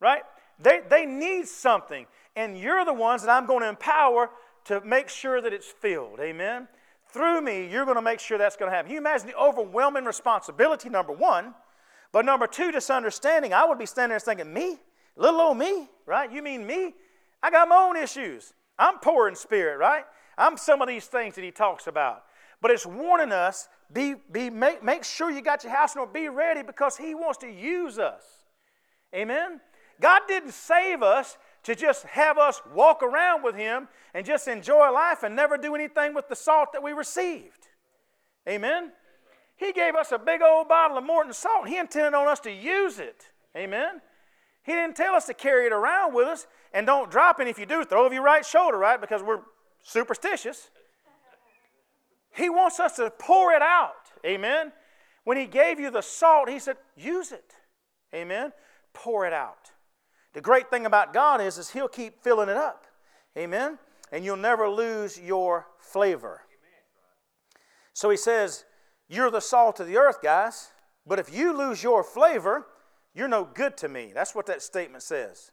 [0.00, 0.22] Right?
[0.58, 2.06] They, they need something.
[2.36, 4.30] And you're the ones that I'm going to empower
[4.66, 6.20] to make sure that it's filled.
[6.20, 6.68] Amen?
[7.08, 8.90] Through me, you're going to make sure that's going to happen.
[8.90, 11.54] You imagine the overwhelming responsibility, number one?
[12.12, 14.78] But number two, just understanding, I would be standing there thinking, me?
[15.16, 16.30] Little old me, right?
[16.32, 16.94] You mean me?
[17.42, 18.52] I got my own issues.
[18.78, 20.04] I'm poor in spirit, right?
[20.38, 22.24] I'm some of these things that he talks about.
[22.62, 26.12] But it's warning us be, be, make, make sure you got your house in order,
[26.12, 28.22] be ready because he wants to use us.
[29.14, 29.60] Amen?
[30.00, 34.90] God didn't save us to just have us walk around with him and just enjoy
[34.90, 37.68] life and never do anything with the salt that we received.
[38.48, 38.92] Amen?
[39.56, 41.68] He gave us a big old bottle of Morton salt.
[41.68, 43.26] He intended on us to use it.
[43.54, 44.00] Amen?
[44.62, 47.48] He didn't tell us to carry it around with us and don't drop it.
[47.48, 49.00] If you do, throw over your right shoulder, right?
[49.00, 49.40] Because we're
[49.82, 50.70] superstitious.
[52.34, 54.10] He wants us to pour it out.
[54.24, 54.72] Amen.
[55.24, 57.54] When He gave you the salt, He said, use it.
[58.14, 58.52] Amen.
[58.92, 59.72] Pour it out.
[60.32, 62.86] The great thing about God is, is He'll keep filling it up.
[63.36, 63.78] Amen.
[64.12, 66.42] And you'll never lose your flavor.
[67.92, 68.64] So He says,
[69.08, 70.70] You're the salt of the earth, guys.
[71.06, 72.66] But if you lose your flavor,
[73.14, 74.12] you're no good to me.
[74.14, 75.50] That's what that statement says.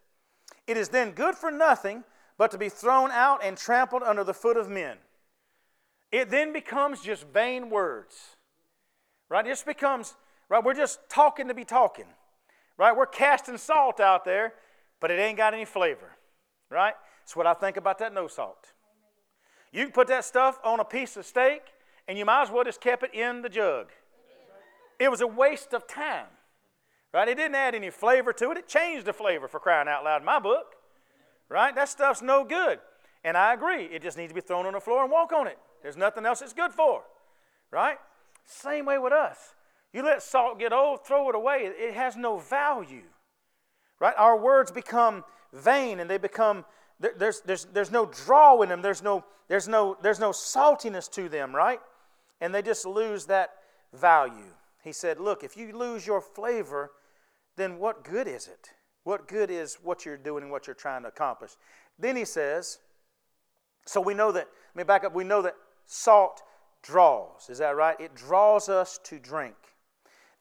[0.67, 2.03] It is then good for nothing
[2.37, 4.97] but to be thrown out and trampled under the foot of men.
[6.11, 8.15] It then becomes just vain words.
[9.29, 9.45] Right?
[9.45, 10.15] It just becomes,
[10.49, 10.63] right?
[10.63, 12.05] We're just talking to be talking.
[12.77, 12.95] Right?
[12.95, 14.53] We're casting salt out there,
[14.99, 16.15] but it ain't got any flavor.
[16.69, 16.93] Right?
[17.21, 18.73] That's what I think about that no salt.
[19.71, 21.61] You can put that stuff on a piece of steak,
[22.07, 23.89] and you might as well just kept it in the jug.
[24.99, 26.27] It was a waste of time.
[27.13, 27.27] Right?
[27.27, 28.57] It didn't add any flavor to it.
[28.57, 30.75] It changed the flavor for crying out loud in my book.
[31.49, 31.73] Right?
[31.73, 32.79] That stuff's no good.
[33.23, 33.85] And I agree.
[33.85, 35.57] It just needs to be thrown on the floor and walk on it.
[35.81, 37.03] There's nothing else it's good for.
[37.71, 37.97] Right?
[38.45, 39.37] Same way with us.
[39.93, 41.59] You let salt get old, throw it away.
[41.63, 43.03] It has no value.
[43.99, 44.13] Right?
[44.17, 46.65] Our words become vain and they become
[46.99, 48.81] there's, there's, there's no draw in them.
[48.81, 51.79] There's no, there's, no, there's no saltiness to them, right?
[52.41, 53.51] And they just lose that
[53.93, 54.53] value.
[54.83, 56.91] He said, Look, if you lose your flavor,
[57.55, 58.71] then what good is it?
[59.03, 61.51] What good is what you're doing and what you're trying to accomplish?
[61.99, 62.79] Then he says,
[63.87, 65.55] so we know that, let me back up, we know that
[65.85, 66.43] salt
[66.83, 67.49] draws.
[67.49, 67.99] Is that right?
[67.99, 69.55] It draws us to drink.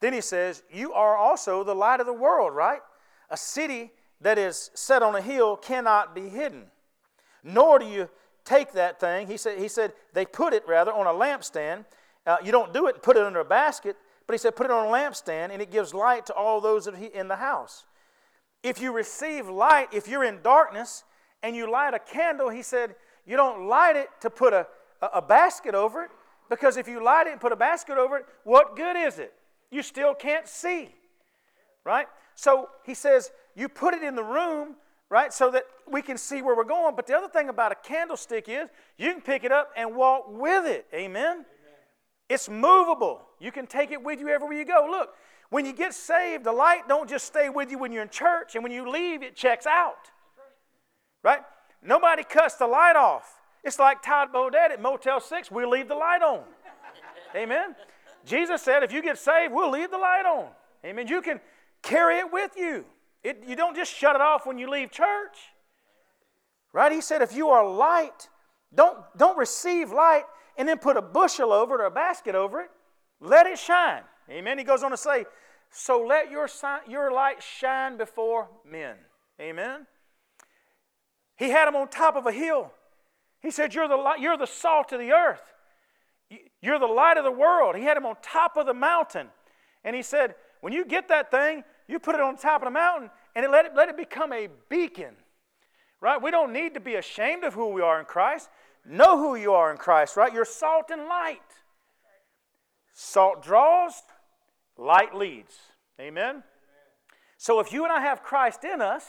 [0.00, 2.80] Then he says, You are also the light of the world, right?
[3.30, 6.64] A city that is set on a hill cannot be hidden.
[7.42, 8.08] Nor do you
[8.44, 9.26] take that thing.
[9.26, 11.84] He said, he said they put it rather on a lampstand.
[12.26, 13.96] Uh, you don't do it and put it under a basket.
[14.26, 16.86] But he said, put it on a lampstand and it gives light to all those
[16.86, 17.84] in the house.
[18.62, 21.04] If you receive light, if you're in darkness
[21.42, 24.66] and you light a candle, he said, you don't light it to put a,
[25.00, 26.10] a, basket over it
[26.48, 29.32] because if you light it and put a basket over it, what good is it?
[29.70, 30.94] You still can't see,
[31.84, 32.06] right?
[32.37, 34.77] So he says, you put it in the room,
[35.09, 36.94] right, so that we can see where we're going.
[36.94, 38.68] But the other thing about a candlestick is
[38.99, 40.87] you can pick it up and walk with it.
[40.94, 41.44] Amen?
[42.29, 43.22] It's movable.
[43.40, 44.87] You can take it with you everywhere you go.
[44.88, 45.14] Look,
[45.49, 48.55] when you get saved, the light don't just stay with you when you're in church,
[48.55, 50.11] and when you leave, it checks out.
[51.22, 51.40] Right?
[51.83, 53.40] Nobody cuts the light off.
[53.64, 55.51] It's like Todd Bodett at Motel 6.
[55.51, 56.42] We'll leave the light on.
[57.35, 57.75] Amen?
[58.25, 60.49] Jesus said, if you get saved, we'll leave the light on.
[60.85, 61.07] Amen?
[61.07, 61.40] You can
[61.82, 62.84] carry it with you.
[63.22, 65.36] It, you don't just shut it off when you leave church.
[66.72, 66.92] Right?
[66.92, 68.28] He said, if you are light,
[68.74, 70.24] don't, don't receive light
[70.56, 72.70] and then put a bushel over it or a basket over it.
[73.20, 74.02] Let it shine.
[74.30, 74.58] Amen.
[74.58, 75.24] He goes on to say,
[75.70, 76.48] So let your,
[76.88, 78.96] your light shine before men.
[79.40, 79.86] Amen.
[81.36, 82.72] He had him on top of a hill.
[83.40, 85.42] He said, You're the, light, you're the salt of the earth.
[86.60, 87.76] You're the light of the world.
[87.76, 89.28] He had him on top of the mountain.
[89.84, 92.70] And he said, When you get that thing, you put it on top of the
[92.72, 95.14] mountain and let, it, let it become a beacon.
[96.00, 96.20] Right?
[96.20, 98.48] We don't need to be ashamed of who we are in Christ.
[98.84, 100.32] Know who you are in Christ, right?
[100.32, 101.40] You're salt and light.
[102.92, 103.94] Salt draws,
[104.76, 105.54] light leads.
[106.00, 106.42] Amen?
[107.36, 109.04] So if you and I have Christ in us,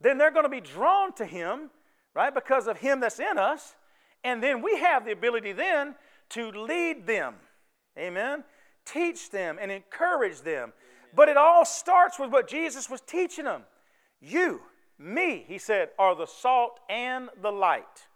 [0.00, 1.70] then they're going to be drawn to Him,
[2.14, 3.74] right, because of Him that's in us.
[4.22, 5.94] And then we have the ability then
[6.30, 7.34] to lead them.
[7.98, 8.44] Amen?
[8.84, 10.72] Teach them and encourage them.
[11.14, 13.62] But it all starts with what Jesus was teaching them.
[14.20, 14.60] You,
[14.98, 18.06] me, he said, are the salt and the light.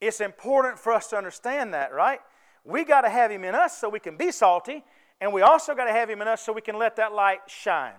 [0.00, 2.20] It's important for us to understand that, right?
[2.64, 4.82] We got to have Him in us so we can be salty,
[5.20, 7.40] and we also got to have Him in us so we can let that light
[7.46, 7.92] shine.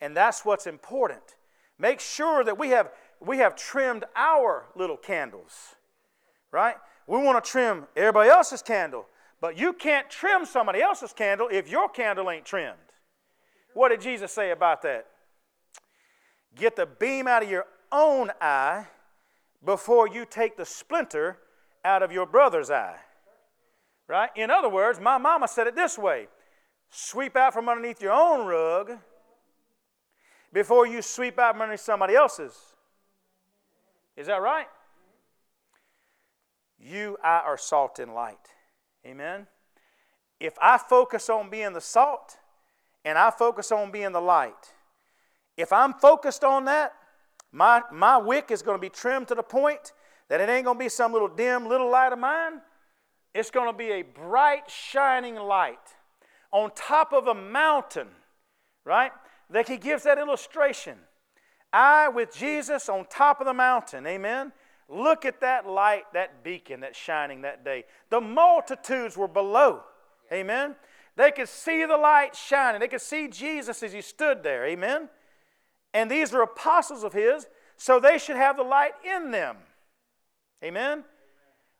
[0.00, 1.36] And that's what's important.
[1.78, 5.76] Make sure that we have, we have trimmed our little candles,
[6.50, 6.76] right?
[7.06, 9.06] We want to trim everybody else's candle,
[9.46, 12.74] but you can't trim somebody else's candle if your candle ain't trimmed.
[13.74, 15.06] What did Jesus say about that?
[16.56, 18.86] Get the beam out of your own eye
[19.64, 21.38] before you take the splinter
[21.84, 22.96] out of your brother's eye.
[24.08, 24.30] Right?
[24.34, 26.26] In other words, my mama said it this way
[26.90, 28.98] sweep out from underneath your own rug
[30.52, 32.56] before you sweep out from underneath somebody else's.
[34.16, 34.66] Is that right?
[36.80, 38.55] You, I are salt and light.
[39.06, 39.46] Amen?
[40.40, 42.38] If I focus on being the salt
[43.04, 44.74] and I focus on being the light,
[45.56, 46.92] if I'm focused on that,
[47.52, 49.92] my, my wick is going to be trimmed to the point
[50.28, 52.60] that it ain't going to be some little dim little light of mine.
[53.32, 55.78] It's going to be a bright, shining light
[56.52, 58.08] on top of a mountain,
[58.84, 59.12] right?
[59.50, 60.98] That he gives that illustration.
[61.72, 64.52] I with Jesus on top of the mountain, amen?
[64.88, 67.84] Look at that light, that beacon that's shining that day.
[68.10, 69.82] The multitudes were below,
[70.32, 70.76] amen?
[71.16, 72.80] They could see the light shining.
[72.80, 75.08] They could see Jesus as he stood there, amen?
[75.92, 77.46] And these are apostles of his,
[77.76, 79.56] so they should have the light in them,
[80.62, 81.04] amen?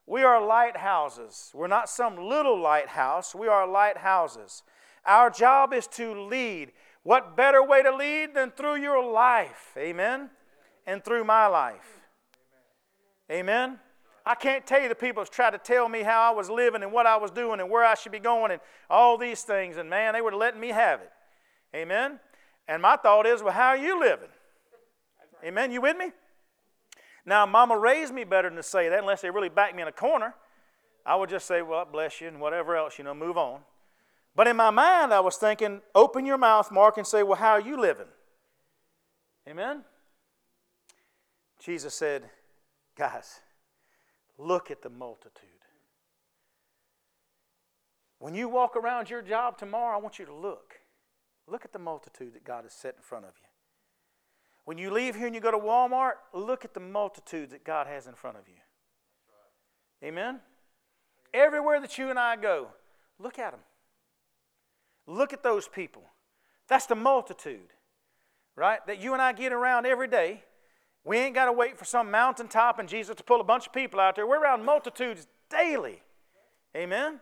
[0.07, 1.51] We are lighthouses.
[1.55, 4.63] We're not some little lighthouse, we are lighthouses.
[5.05, 6.73] Our job is to lead.
[7.05, 9.73] What better way to lead than through your life?
[9.77, 10.31] Amen?
[10.85, 12.06] And through my life.
[13.31, 13.79] Amen?
[14.25, 16.83] I can't tell you the people that tried to tell me how I was living
[16.83, 18.61] and what I was doing and where I should be going and
[18.91, 19.77] all these things.
[19.77, 21.13] And man, they were letting me have it.
[21.75, 22.19] Amen?
[22.67, 24.29] And my thought is, well, how are you living?
[25.45, 25.71] Amen?
[25.71, 26.11] You with me?
[27.25, 29.89] Now, Mama raised me better than to say that unless they really backed me in
[29.89, 30.35] a corner.
[31.05, 33.61] I would just say, well, bless you, and whatever else, you know, move on.
[34.35, 37.53] But in my mind, I was thinking, open your mouth, Mark, and say, well, how
[37.53, 38.09] are you living?
[39.49, 39.83] Amen?
[41.61, 42.25] Jesus said,
[42.97, 43.41] guys,
[44.39, 45.51] look at the multitude.
[48.19, 50.75] When you walk around your job tomorrow, I want you to look.
[51.47, 53.47] Look at the multitude that God has set in front of you.
[54.65, 57.87] When you leave here and you go to Walmart, look at the multitudes that God
[57.87, 58.55] has in front of you.
[60.03, 60.41] Amen?
[61.33, 62.69] Everywhere that you and I go,
[63.19, 63.61] look at them.
[65.07, 66.03] Look at those people.
[66.69, 67.73] That's the multitude,
[68.57, 68.85] right?
[68.87, 70.43] That you and I get around every day.
[71.07, 73.73] We ain't got to wait for some mountaintop and Jesus to pull a bunch of
[73.73, 74.27] people out there.
[74.27, 76.03] We're around multitudes daily.
[76.77, 77.21] Amen?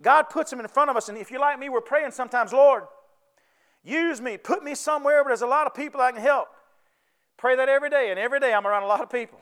[0.00, 1.08] God puts them in front of us.
[1.08, 2.84] And if you're like me, we're praying sometimes, Lord,
[3.82, 6.46] use me, put me somewhere where there's a lot of people I can help.
[7.36, 9.40] Pray that every day, and every day I'm around a lot of people.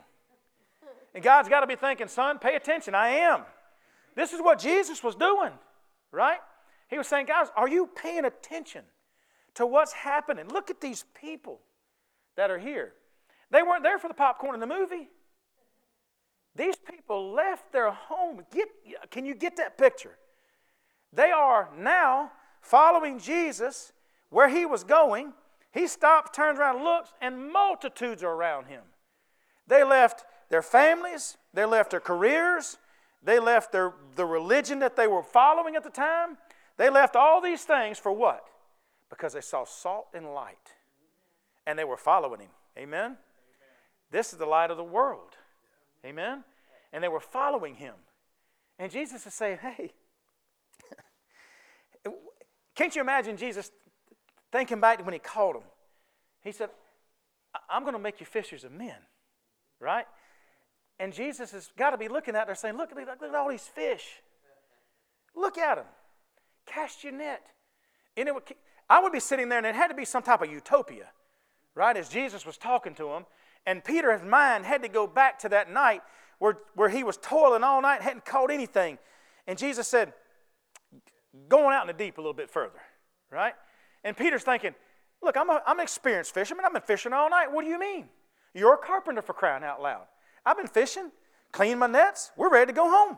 [1.13, 2.95] And God's got to be thinking, son, pay attention.
[2.95, 3.43] I am.
[4.15, 5.51] This is what Jesus was doing,
[6.11, 6.39] right?
[6.89, 8.85] He was saying, guys, are you paying attention
[9.53, 10.47] to what's happening?
[10.47, 11.59] Look at these people
[12.37, 12.93] that are here.
[13.51, 15.09] They weren't there for the popcorn in the movie.
[16.55, 18.43] These people left their home.
[18.51, 18.67] Get,
[19.11, 20.17] can you get that picture?
[21.13, 22.31] They are now
[22.61, 23.93] following Jesus
[24.29, 25.33] where he was going
[25.77, 28.81] he stops, turns around, looks, and multitudes are around him.
[29.67, 32.77] They left their families, they left their careers,
[33.21, 36.37] they left their, the religion that they were following at the time.
[36.77, 38.45] They left all these things for what?
[39.09, 40.73] Because they saw salt and light.
[41.67, 42.51] And they were following him.
[42.77, 43.17] Amen?
[44.11, 45.37] This is the light of the world.
[46.05, 46.43] Amen?
[46.93, 47.95] And they were following him.
[48.79, 49.91] And Jesus is saying, hey,
[52.75, 53.71] can't you imagine Jesus
[54.51, 55.63] Thinking back when he called them,
[56.43, 56.69] he said,
[57.69, 58.95] I'm going to make you fishers of men,
[59.79, 60.05] right?
[60.99, 63.49] And Jesus has got to be looking out there saying, look, look, look at all
[63.49, 64.21] these fish.
[65.35, 65.85] Look at them.
[66.65, 67.43] Cast your net.
[68.15, 68.43] And it would,
[68.89, 71.07] I would be sitting there, and it had to be some type of utopia,
[71.75, 71.95] right?
[71.95, 73.25] As Jesus was talking to him.
[73.67, 76.01] And Peter's mind had to go back to that night
[76.39, 78.97] where, where he was toiling all night, hadn't caught anything.
[79.45, 80.13] And Jesus said,
[81.49, 82.79] going out in the deep a little bit further,
[83.29, 83.53] right?
[84.03, 84.73] And Peter's thinking,
[85.21, 86.63] Look, I'm, a, I'm an experienced fisherman.
[86.63, 87.51] I've been fishing all night.
[87.51, 88.07] What do you mean?
[88.53, 90.03] You're a carpenter for crying out loud.
[90.45, 91.11] I've been fishing,
[91.51, 92.31] cleaned my nets.
[92.37, 93.17] We're ready to go home.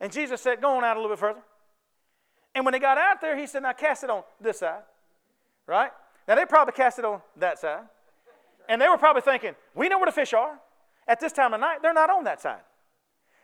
[0.00, 1.42] And Jesus said, Go on out a little bit further.
[2.54, 4.82] And when they got out there, he said, Now cast it on this side.
[5.66, 5.90] Right?
[6.26, 7.84] Now they probably cast it on that side.
[8.68, 10.58] And they were probably thinking, We know where the fish are.
[11.08, 12.62] At this time of night, they're not on that side.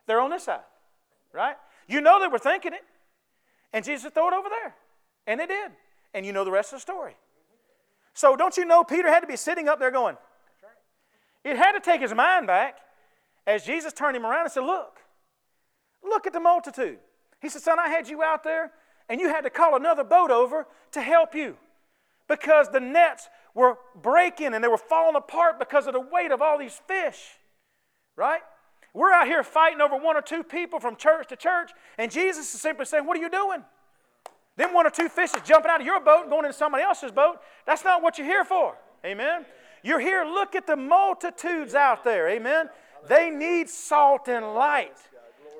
[0.06, 0.64] They're on this side.
[1.32, 1.56] Right?
[1.86, 2.84] You know they were thinking it.
[3.72, 4.74] And Jesus Throw it over there.
[5.26, 5.72] And they did
[6.14, 7.16] and you know the rest of the story.
[8.14, 10.16] So don't you know Peter had to be sitting up there going,
[11.44, 12.78] it had to take his mind back
[13.46, 15.00] as Jesus turned him around and said, Look,
[16.04, 16.98] look at the multitude.
[17.40, 18.70] He said, Son, I had you out there
[19.08, 21.56] and you had to call another boat over to help you
[22.28, 26.40] because the nets were breaking and they were falling apart because of the weight of
[26.40, 27.18] all these fish.
[28.16, 28.40] Right?
[28.94, 32.54] We're out here fighting over one or two people from church to church, and Jesus
[32.54, 33.64] is simply saying, What are you doing?
[34.56, 37.10] Them one or two fishes jumping out of your boat and going into somebody else's
[37.10, 38.76] boat, that's not what you're here for.
[39.04, 39.46] Amen?
[39.82, 42.28] You're here, look at the multitudes out there.
[42.28, 42.68] Amen?
[43.08, 44.96] They need salt and light.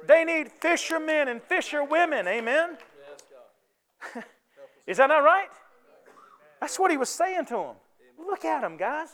[0.06, 2.28] They need fishermen and fisherwomen.
[2.28, 2.76] Amen?
[4.86, 5.48] Is that not right?
[6.62, 7.74] That's what he was saying to them.
[8.24, 9.08] Look at them, guys.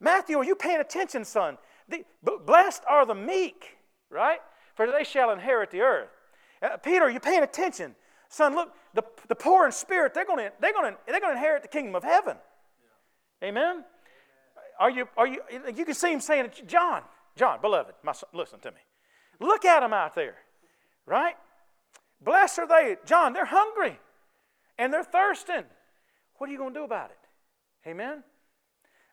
[0.00, 1.58] Matthew, are you paying attention, son?
[1.86, 2.02] The,
[2.46, 3.76] blessed are the meek,
[4.08, 4.38] right?
[4.74, 6.08] For they shall inherit the earth.
[6.62, 7.94] Uh, Peter, you paying attention?
[8.30, 11.60] Son, look, the, the poor in spirit, they're going to they're to they're to inherit
[11.60, 12.38] the kingdom of heaven.
[13.42, 13.48] Yeah.
[13.48, 13.84] Amen?
[14.80, 15.42] Are you are you
[15.76, 17.02] you can see him saying John,
[17.36, 18.80] John, beloved, my son, listen to me.
[19.40, 20.36] Look at them out there.
[21.04, 21.34] Right?
[22.22, 22.96] Blessed are they.
[23.04, 24.00] John, they're hungry
[24.78, 25.64] and they're thirsting.
[26.42, 27.88] What are you going to do about it?
[27.88, 28.24] Amen?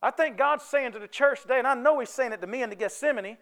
[0.02, 2.48] I think God's saying to the church today, and I know He's saying it to
[2.48, 3.38] me in the Gethsemane.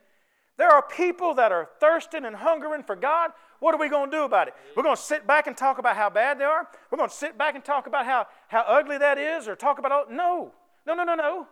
[0.57, 3.31] There are people that are thirsting and hungering for God.
[3.61, 4.55] What are we going to do about it?
[4.75, 6.67] We're going to sit back and talk about how bad they are?
[6.91, 9.79] We're going to sit back and talk about how, how ugly that is or talk
[9.79, 10.51] about, oh, no,
[10.85, 11.47] no, no, no, no.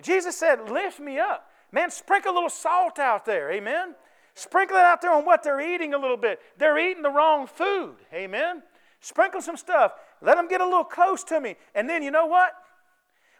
[0.00, 1.50] Jesus said, lift me up.
[1.70, 3.52] Man, sprinkle a little salt out there.
[3.52, 3.94] Amen.
[4.34, 6.40] Sprinkle it out there on what they're eating a little bit.
[6.56, 7.96] They're eating the wrong food.
[8.14, 8.62] Amen.
[9.02, 9.92] Sprinkle some stuff.
[10.22, 11.56] Let them get a little close to me.
[11.74, 12.52] And then you know what?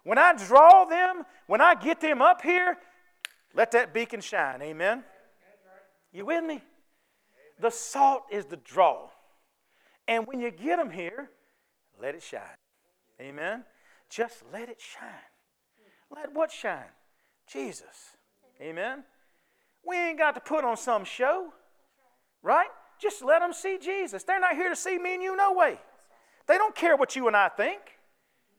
[0.05, 2.77] When I draw them, when I get them up here,
[3.55, 4.61] let that beacon shine.
[4.63, 5.05] Amen.
[6.13, 6.61] You with me?
[7.61, 9.09] The salt is the draw.
[10.09, 11.31] And when you get them here,
[12.01, 12.41] let it shine.
[13.21, 13.65] Amen.
[14.11, 15.09] Just let it shine.
[16.11, 16.91] Let what shine?
[17.47, 18.17] Jesus.
[18.61, 19.05] Amen.
[19.87, 21.53] We ain't got to put on some show,
[22.43, 22.69] right?
[23.01, 24.25] Just let them see Jesus.
[24.25, 25.79] They're not here to see me and you, no way.
[26.47, 27.81] They don't care what you and I think.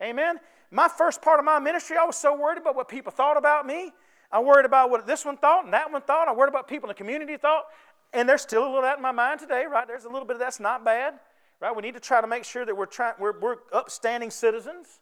[0.02, 0.40] Amen.
[0.72, 3.66] My first part of my ministry, I was so worried about what people thought about
[3.66, 3.92] me.
[4.32, 6.28] I worried about what this one thought and that one thought.
[6.28, 7.66] I worried about people in the community thought.
[8.14, 9.88] And there's still a little of that in my mind today, right?
[9.88, 11.16] There's a little bit of that's not bad,
[11.60, 11.76] right?
[11.76, 15.00] We need to try to make sure that we're, trying, we're, we're upstanding citizens.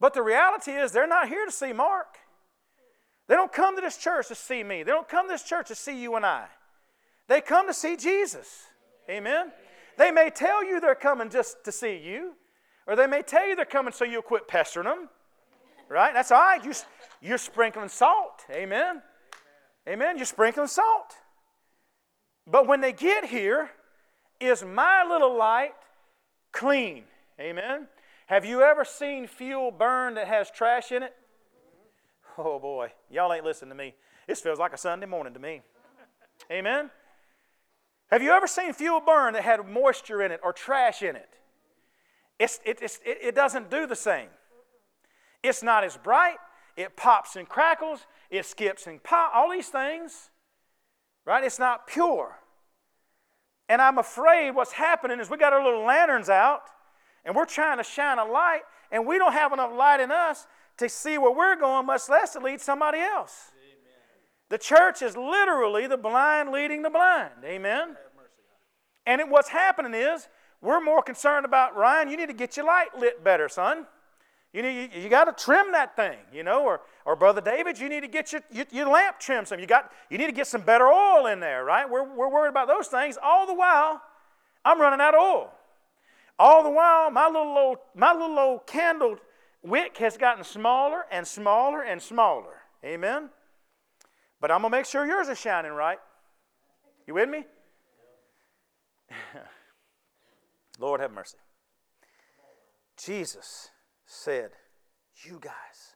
[0.00, 2.18] But the reality is, they're not here to see Mark.
[3.28, 4.82] They don't come to this church to see me.
[4.82, 6.46] They don't come to this church to see you and I.
[7.28, 8.66] They come to see Jesus.
[9.08, 9.52] Amen?
[9.98, 12.32] They may tell you they're coming just to see you,
[12.86, 15.08] or they may tell you they're coming so you'll quit pestering them.
[15.88, 16.14] Right?
[16.14, 16.64] That's all right.
[16.64, 16.72] You,
[17.20, 18.44] you're sprinkling salt.
[18.50, 19.02] Amen?
[19.88, 20.16] Amen.
[20.16, 21.16] You're sprinkling salt.
[22.46, 23.70] But when they get here,
[24.40, 25.74] is my little light
[26.50, 27.04] clean?
[27.38, 27.86] Amen?
[28.26, 31.14] Have you ever seen fuel burn that has trash in it?
[32.38, 33.94] Oh boy, y'all ain't listening to me.
[34.26, 35.60] This feels like a Sunday morning to me.
[36.50, 36.90] Amen?
[38.12, 41.30] Have you ever seen fuel burn that had moisture in it or trash in it?
[42.38, 44.28] It's, it, it's, it, it doesn't do the same.
[45.42, 46.36] It's not as bright.
[46.76, 48.06] It pops and crackles.
[48.30, 49.32] It skips and pop.
[49.34, 50.28] All these things,
[51.24, 51.42] right?
[51.42, 52.38] It's not pure.
[53.70, 56.64] And I'm afraid what's happening is we got our little lanterns out
[57.24, 58.60] and we're trying to shine a light
[58.90, 60.46] and we don't have enough light in us
[60.76, 63.51] to see where we're going, much less to lead somebody else.
[64.52, 67.30] The church is literally the blind leading the blind.
[67.42, 67.96] Amen.
[69.06, 70.28] And it, what's happening is
[70.60, 72.10] we're more concerned about Ryan.
[72.10, 73.86] You need to get your light lit better, son.
[74.52, 77.78] You need you, you got to trim that thing, you know, or or brother David,
[77.78, 79.58] you need to get your, your, your lamp trimmed some.
[79.58, 81.88] You got you need to get some better oil in there, right?
[81.88, 83.16] We're we're worried about those things.
[83.22, 84.02] All the while,
[84.66, 85.50] I'm running out of oil.
[86.38, 89.16] All the while, my little old my little old candle
[89.62, 92.56] wick has gotten smaller and smaller and smaller.
[92.84, 93.30] Amen?
[94.42, 96.00] But I'm going to make sure yours is shining right.
[97.06, 97.44] You with me?
[100.80, 101.38] Lord have mercy.
[102.98, 103.70] Jesus
[104.04, 104.50] said,
[105.24, 105.94] You guys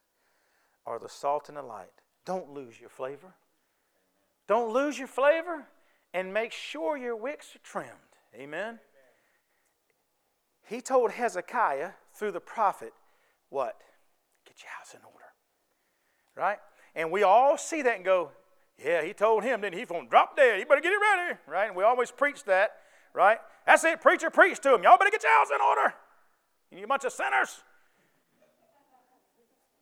[0.87, 1.91] are the salt and the light.
[2.25, 3.35] Don't lose your flavor.
[4.47, 5.67] Don't lose your flavor
[6.15, 7.91] and make sure your wicks are trimmed.
[8.33, 8.79] Amen?
[10.69, 12.93] He told Hezekiah through the prophet,
[13.49, 13.77] what?
[14.47, 15.25] Get your house in order.
[16.37, 16.59] Right?
[16.97, 18.31] And we all see that and go,
[18.83, 20.59] yeah, he told him, then he's going to drop dead.
[20.59, 21.39] You better get it ready.
[21.47, 21.67] Right?
[21.69, 22.71] And we always preach that.
[23.13, 23.39] Right?
[23.67, 24.01] That's it.
[24.01, 24.83] Preacher, preach to him.
[24.83, 25.95] Y'all better get your house in order.
[26.71, 27.63] You need a bunch of sinners.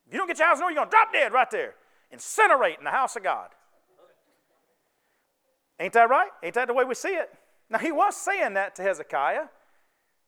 [0.07, 1.75] If you don't get your house in order, you're going to drop dead right there.
[2.13, 3.49] Incinerate in the house of God.
[5.81, 6.31] Ain't that right?
[6.43, 7.33] Ain't that the way we see it?
[7.71, 9.47] Now, he was saying that to Hezekiah,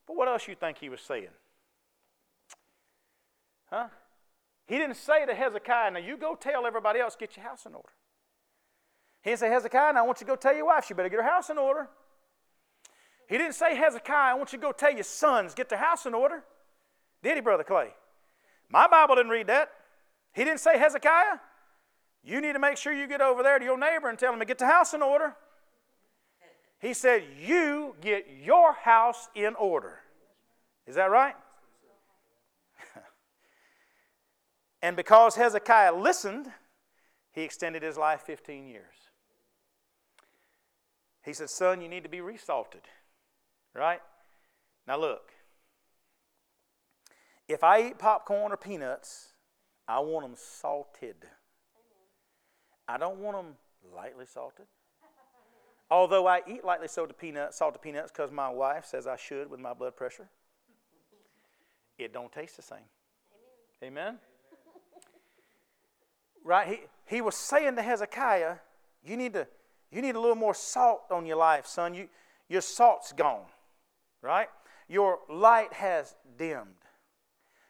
[0.07, 1.28] but what else you think he was saying?
[3.70, 3.89] Huh?
[4.67, 7.75] He didn't say to Hezekiah, now you go tell everybody else, get your house in
[7.75, 7.89] order.
[9.23, 11.09] He didn't say, Hezekiah, now I want you to go tell your wife, she better
[11.09, 11.89] get her house in order.
[13.29, 16.07] He didn't say, Hezekiah, I want you to go tell your sons, get their house
[16.07, 16.45] in order.
[17.23, 17.91] Did he, Brother Clay?
[18.69, 19.71] My Bible didn't read that.
[20.33, 21.39] He didn't say, Hezekiah,
[22.25, 24.41] you need to make sure you get over there to your neighbor and tell him
[24.41, 25.35] to get the house in order.
[26.81, 29.99] He said, You get your house in order.
[30.87, 31.35] Is that right?
[34.87, 36.47] And because Hezekiah listened,
[37.32, 38.95] he extended his life 15 years.
[41.24, 42.82] He said, Son, you need to be resalted.
[43.74, 43.99] Right?
[44.87, 45.32] Now, look.
[47.49, 49.32] If I eat popcorn or peanuts,
[49.89, 51.16] I want them salted.
[52.87, 53.55] I don't want them
[53.93, 54.66] lightly salted.
[55.91, 59.59] Although I eat lightly salted peanuts, salted peanuts because my wife says I should with
[59.59, 60.28] my blood pressure,
[61.99, 62.78] it don't taste the same.
[63.82, 64.05] Amen.
[64.05, 64.18] Amen?
[66.47, 66.68] Right?
[66.68, 68.57] He, he was saying to Hezekiah,
[69.05, 69.47] you need to
[69.90, 71.94] you need a little more salt on your life, son.
[71.94, 72.09] You,
[72.49, 73.47] your salt's gone,
[74.20, 74.49] right?
[74.88, 76.74] Your light has dimmed.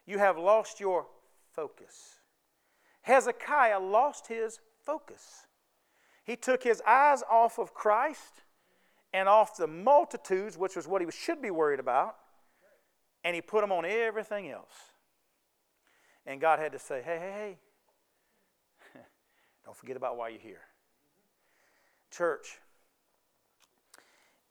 [0.06, 1.06] You have lost your
[1.52, 2.20] focus.
[3.02, 5.46] Hezekiah lost his focus.
[6.24, 8.42] He took his eyes off of Christ
[9.12, 12.16] and off the multitudes, which was what he should be worried about,
[13.24, 14.74] and he put them on everything else.
[16.24, 17.58] And God had to say, hey, hey, hey,
[19.66, 20.60] don't forget about why you're here.
[22.10, 22.60] Church,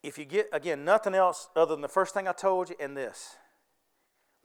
[0.04, 2.96] if you get, again, nothing else other than the first thing I told you and
[2.96, 3.38] this,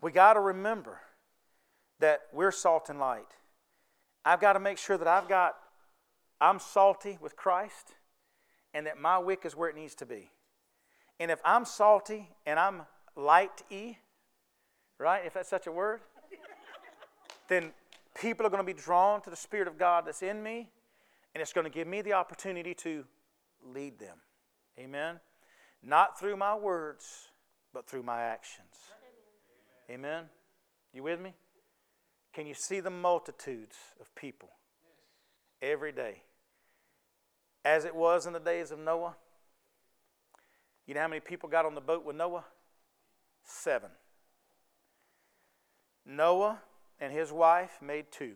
[0.01, 1.01] we got to remember
[1.99, 3.27] that we're salt and light.
[4.25, 5.57] I've got to make sure that I've got,
[6.41, 7.95] I'm salty with Christ
[8.73, 10.31] and that my wick is where it needs to be.
[11.19, 12.83] And if I'm salty and I'm
[13.17, 13.99] light y,
[14.99, 16.01] right, if that's such a word,
[17.49, 17.73] then
[18.19, 20.69] people are going to be drawn to the Spirit of God that's in me,
[21.35, 23.05] and it's going to give me the opportunity to
[23.65, 24.17] lead them.
[24.79, 25.21] Amen?
[25.83, 27.29] Not through my words,
[27.73, 28.75] but through my actions.
[29.91, 30.25] Amen?
[30.93, 31.35] You with me?
[32.33, 34.51] Can you see the multitudes of people
[35.61, 36.23] every day?
[37.65, 39.17] As it was in the days of Noah.
[40.87, 42.45] You know how many people got on the boat with Noah?
[43.45, 43.91] Seven.
[46.07, 46.59] Noah
[47.01, 48.35] and his wife made two.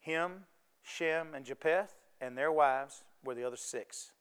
[0.00, 0.44] Ham,
[0.82, 4.12] Shem, and Japheth, and their wives were the other six.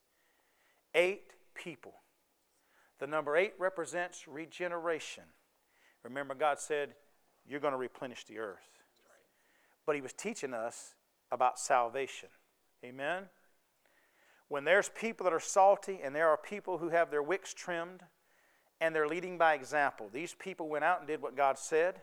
[0.93, 1.93] Eight people.
[2.99, 5.23] The number eight represents regeneration.
[6.03, 6.95] Remember, God said,
[7.47, 8.69] you're going to replenish the earth.
[9.85, 10.95] But he was teaching us
[11.31, 12.29] about salvation.
[12.83, 13.23] Amen?
[14.47, 18.01] When there's people that are salty and there are people who have their wicks trimmed
[18.79, 22.01] and they're leading by example, these people went out and did what God said.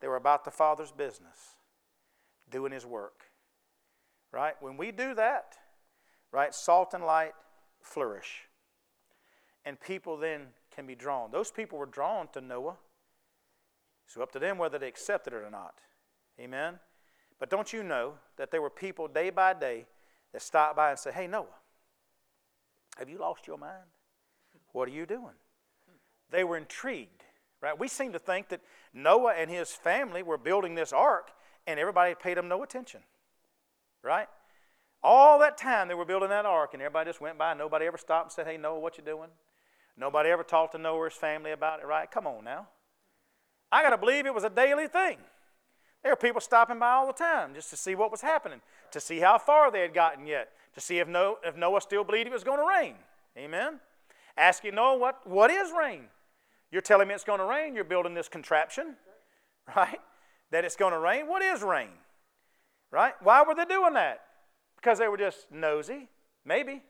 [0.00, 1.56] They were about the Father's business,
[2.50, 3.24] doing His work.
[4.32, 4.54] Right?
[4.60, 5.56] When we do that,
[6.32, 7.32] right, salt and light
[7.82, 8.42] flourish.
[9.64, 11.30] And people then can be drawn.
[11.30, 12.76] Those people were drawn to Noah.
[14.06, 15.74] So up to them whether they accepted it or not.
[16.40, 16.78] Amen?
[17.38, 19.86] But don't you know that there were people day by day
[20.32, 21.46] that stopped by and said, Hey, Noah,
[22.98, 23.84] have you lost your mind?
[24.72, 25.34] What are you doing?
[26.30, 27.24] They were intrigued,
[27.60, 27.78] right?
[27.78, 28.60] We seem to think that
[28.94, 31.30] Noah and his family were building this ark
[31.66, 33.00] and everybody paid them no attention,
[34.02, 34.28] right?
[35.02, 37.54] All that time they were building that ark and everybody just went by.
[37.54, 39.30] Nobody ever stopped and said, Hey, Noah, what you doing?
[39.96, 42.10] Nobody ever talked to Noah or his family about it, right?
[42.10, 42.68] Come on now.
[43.72, 45.18] I got to believe it was a daily thing.
[46.02, 49.00] There were people stopping by all the time just to see what was happening, to
[49.00, 52.26] see how far they had gotten yet, to see if Noah, if Noah still believed
[52.26, 52.94] it was going to rain.
[53.36, 53.80] Amen?
[54.36, 56.04] Asking Noah, what, what is rain?
[56.70, 57.74] You're telling me it's going to rain.
[57.74, 58.96] You're building this contraption,
[59.76, 60.00] right?
[60.50, 61.26] That it's going to rain.
[61.26, 61.88] What is rain?
[62.90, 63.14] Right?
[63.22, 64.20] Why were they doing that?
[64.76, 66.08] Because they were just nosy?
[66.44, 66.82] Maybe.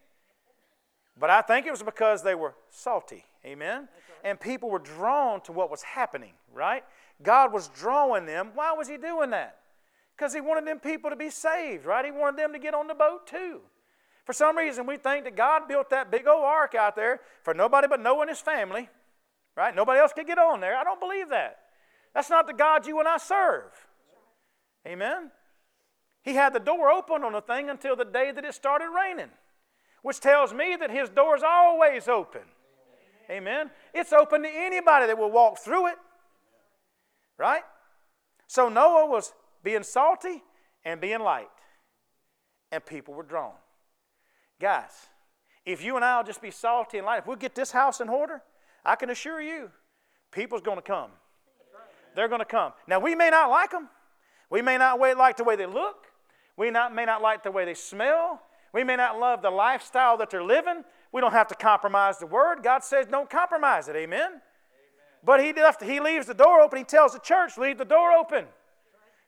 [1.18, 3.24] But I think it was because they were salty.
[3.44, 3.88] Amen?
[4.24, 6.84] And people were drawn to what was happening, right?
[7.22, 8.50] God was drawing them.
[8.54, 9.56] Why was He doing that?
[10.16, 12.04] Because He wanted them people to be saved, right?
[12.04, 13.60] He wanted them to get on the boat too.
[14.24, 17.54] For some reason, we think that God built that big old ark out there for
[17.54, 18.88] nobody but Noah and his family,
[19.56, 19.74] right?
[19.74, 20.76] Nobody else could get on there.
[20.76, 21.58] I don't believe that.
[22.14, 23.70] That's not the God you and I serve.
[24.86, 25.30] Amen?
[26.22, 29.30] He had the door open on the thing until the day that it started raining,
[30.02, 32.42] which tells me that His door is always open.
[33.30, 33.70] Amen.
[33.94, 35.96] It's open to anybody that will walk through it.
[37.38, 37.62] Right?
[38.48, 39.32] So Noah was
[39.62, 40.42] being salty
[40.84, 41.48] and being light,
[42.72, 43.54] and people were drawn.
[44.60, 45.08] Guys,
[45.64, 48.00] if you and I will just be salty and light, if we'll get this house
[48.00, 48.42] in order,
[48.84, 49.70] I can assure you,
[50.30, 51.10] people's going to come.
[52.14, 52.72] They're going to come.
[52.86, 53.88] Now, we may not like them.
[54.50, 56.06] We may not like the way they look.
[56.56, 58.42] We not, may not like the way they smell.
[58.72, 60.84] We may not love the lifestyle that they're living.
[61.12, 62.62] We don't have to compromise the word.
[62.62, 63.96] God says don't compromise it.
[63.96, 64.20] Amen?
[64.20, 64.40] Amen.
[65.24, 66.78] But he, left, he leaves the door open.
[66.78, 68.46] He tells the church, leave the door open.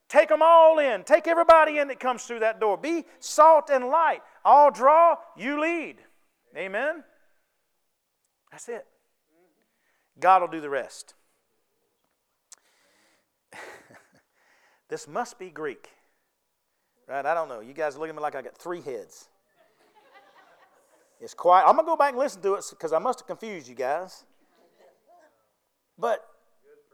[0.09, 1.05] Take them all in.
[1.05, 2.76] Take everybody in that comes through that door.
[2.76, 4.20] Be salt and light.
[4.44, 5.96] All draw, you lead.
[6.57, 7.03] Amen?
[8.50, 8.86] That's it.
[10.18, 11.14] God will do the rest.
[14.88, 15.88] this must be Greek.
[17.08, 17.24] Right?
[17.24, 17.60] I don't know.
[17.60, 19.28] You guys look at me like I got three heads.
[21.20, 21.66] It's quiet.
[21.66, 23.76] I'm going to go back and listen to it because I must have confused you
[23.76, 24.24] guys.
[25.96, 26.26] But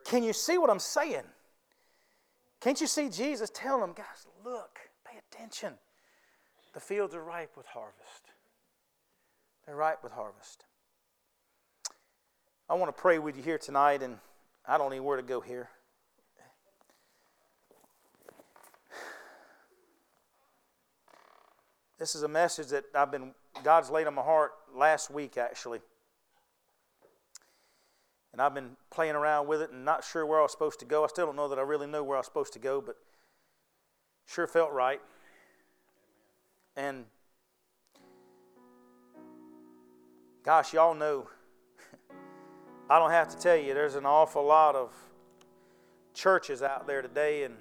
[0.04, 1.24] can you see what I'm saying?
[2.60, 5.74] Can't you see Jesus telling them, guys, look, pay attention.
[6.74, 8.32] The fields are ripe with harvest.
[9.64, 10.64] They're ripe with harvest.
[12.70, 14.18] I want to pray with you here tonight, and
[14.66, 15.70] I don't know where to go here.
[21.98, 23.32] This is a message that I've been,
[23.64, 25.80] God's laid on my heart last week, actually.
[28.34, 30.84] And I've been playing around with it and not sure where I was supposed to
[30.84, 31.04] go.
[31.04, 32.96] I still don't know that I really know where I was supposed to go, but
[34.26, 35.00] sure felt right.
[36.76, 37.06] And
[40.44, 41.28] gosh, y'all know,
[42.90, 44.92] I don't have to tell you, there's an awful lot of
[46.14, 47.54] churches out there today, and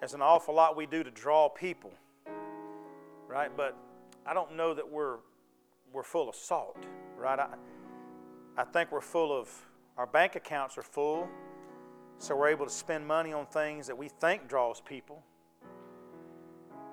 [0.00, 1.92] there's an awful lot we do to draw people
[3.28, 3.50] right?
[3.56, 3.76] But
[4.26, 5.18] I don't know that we're
[5.92, 6.84] we're full of salt,
[7.16, 7.38] right?
[7.38, 7.54] I,
[8.56, 9.48] I think we're full of
[9.96, 11.28] our bank accounts are full,
[12.18, 15.22] so we're able to spend money on things that we think draws people.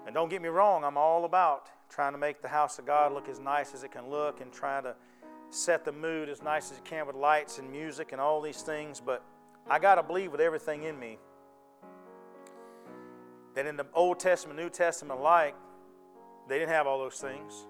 [0.06, 3.12] And don't get me wrong, I'm all about trying to make the house of God
[3.12, 4.96] look as nice as it can look and trying to
[5.50, 8.62] set the mood as nice as it can with lights and music and all these
[8.62, 9.24] things, but
[9.70, 11.18] I got to believe with everything in me
[13.56, 15.56] that in the Old Testament, New Testament alike,
[16.48, 17.66] they didn't have all those things.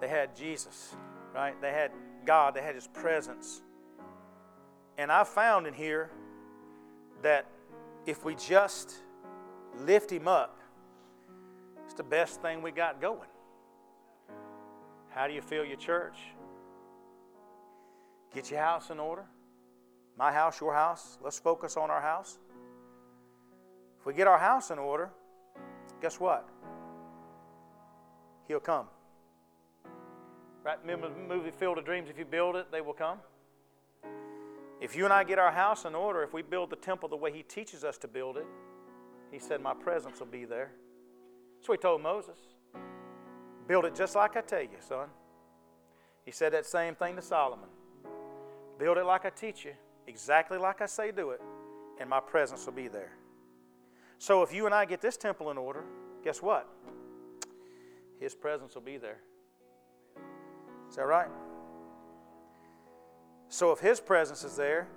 [0.00, 0.94] They had Jesus,
[1.34, 1.60] right?
[1.60, 1.90] They had
[2.24, 3.62] God, they had His presence.
[4.98, 6.10] And I found in here
[7.22, 7.46] that
[8.06, 8.94] if we just
[9.80, 10.60] lift Him up,
[11.84, 13.28] it's the best thing we got going.
[15.14, 16.16] How do you fill your church?
[18.34, 19.24] Get your house in order.
[20.18, 21.18] My house, your house.
[21.22, 22.38] Let's focus on our house.
[24.00, 25.10] If we get our house in order,
[26.02, 26.48] guess what?
[28.48, 28.86] He'll come.
[30.64, 30.78] Right?
[30.82, 32.10] Remember the movie Field of Dreams?
[32.10, 33.18] If you build it, they will come.
[34.80, 37.16] If you and I get our house in order, if we build the temple the
[37.16, 38.46] way He teaches us to build it,
[39.30, 40.72] He said, My presence will be there.
[41.56, 42.38] That's what He told Moses.
[43.66, 45.08] Build it just like I tell you, son.
[46.24, 47.68] He said that same thing to Solomon.
[48.78, 49.72] Build it like I teach you,
[50.06, 51.40] exactly like I say do it,
[52.00, 53.12] and my presence will be there.
[54.18, 55.84] So if you and I get this temple in order,
[56.22, 56.68] guess what?
[58.20, 59.18] His presence will be there.
[60.88, 61.28] Is that right?
[63.48, 64.88] So if His presence is there,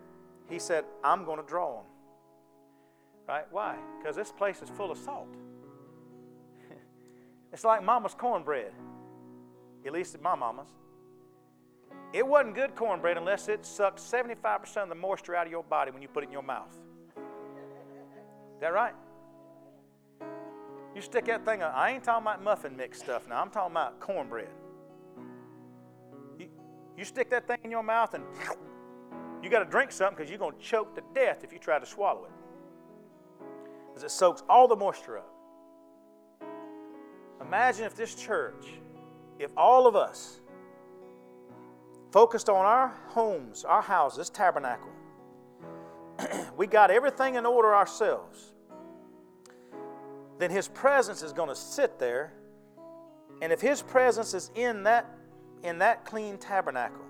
[0.50, 1.86] He said, I'm going to draw them.
[3.28, 3.46] Right?
[3.52, 3.76] Why?
[4.00, 5.28] Because this place is full of salt.
[7.54, 8.72] It's like mama's cornbread,
[9.86, 10.68] at least my mama's.
[12.14, 15.92] It wasn't good cornbread unless it sucked 75% of the moisture out of your body
[15.92, 16.74] when you put it in your mouth.
[17.16, 18.94] Is that right?
[20.96, 21.74] You stick that thing up.
[21.76, 23.42] I ain't talking about muffin mix stuff now.
[23.42, 24.50] I'm talking about cornbread.
[26.40, 26.48] You,
[26.98, 28.24] you stick that thing in your mouth and
[29.44, 31.78] you got to drink something because you're going to choke to death if you try
[31.78, 32.32] to swallow it.
[33.96, 35.37] As it soaks all the moisture up.
[37.42, 38.68] Imagine if this church,
[39.40, 40.40] if all of us
[42.12, 44.90] focused on our homes, our houses, tabernacle,
[46.58, 48.54] we got everything in order ourselves
[50.40, 52.34] then His presence is going to sit there.
[53.42, 55.06] And if His presence is in that,
[55.64, 57.06] in that clean tabernacle,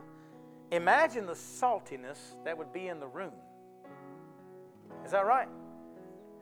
[0.72, 3.34] imagine the saltiness that would be in the room.
[5.06, 5.48] Is that right?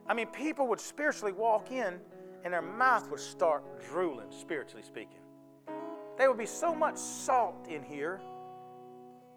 [0.08, 1.98] I mean, people would spiritually walk in
[2.46, 5.18] and their mouth would start drooling, spiritually speaking.
[6.16, 8.20] There would be so much salt in here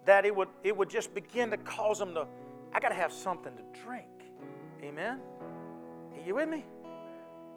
[0.04, 2.28] that it would, it would just begin to cause them to,
[2.72, 4.06] I got to have something to drink.
[4.84, 5.18] Amen?
[6.14, 6.64] Are you with me?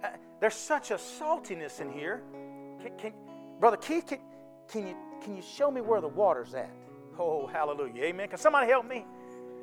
[0.03, 0.07] Uh,
[0.39, 2.23] there's such a saltiness in here.
[2.81, 3.13] Can, can,
[3.59, 4.17] Brother Keith, can,
[4.67, 6.71] can, you, can you show me where the water's at?
[7.19, 8.05] Oh, hallelujah.
[8.05, 8.27] Amen.
[8.27, 9.05] Can somebody help me?